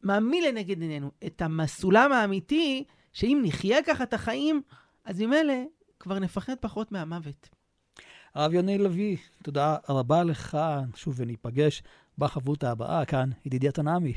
מעמיד 0.04 0.44
לנגד 0.44 0.82
עינינו 0.82 1.12
את 1.26 1.42
הסולם 1.60 2.12
האמיתי, 2.12 2.84
שאם 3.14 3.42
נחיה 3.44 3.84
ככה 3.84 4.04
את 4.04 4.14
החיים, 4.14 4.62
אז 5.06 5.22
ממילא 5.22 5.54
כבר 6.00 6.20
נפחד 6.20 6.56
פחות 6.60 6.92
מהמוות. 6.92 7.50
הרב 8.36 8.54
יוני 8.54 8.78
לביא, 8.78 9.18
תודה 9.44 9.78
רבה 9.90 10.24
לך, 10.24 10.58
שוב 10.96 11.14
וניפגש 11.18 11.84
בחברותה 12.18 12.72
הבאה, 12.72 13.06
כאן 13.06 13.30
ידידיה 13.46 13.72
תנעמי. 13.72 14.14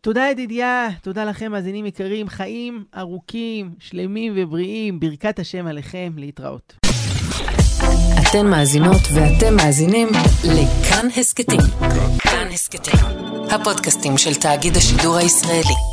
תודה 0.00 0.28
ידידיה, 0.30 0.88
תודה 1.02 1.24
לכם 1.24 1.52
מאזינים 1.52 1.86
יקרים, 1.86 2.28
חיים 2.28 2.84
ארוכים, 2.98 3.74
שלמים 3.78 4.32
ובריאים, 4.36 5.00
ברכת 5.00 5.38
השם 5.38 5.66
עליכם, 5.66 6.12
להתראות. 6.16 6.76
אתן 8.22 8.46
מאזינות 8.46 9.00
ואתם 9.14 9.56
מאזינים 9.56 10.08
לכאן 10.44 11.06
הסכתים. 11.16 11.60
כאן 12.18 12.48
הסכתים, 12.52 13.00
הפודקאסטים 13.50 14.18
של 14.18 14.34
תאגיד 14.34 14.76
השידור 14.76 15.16
הישראלי. 15.16 15.91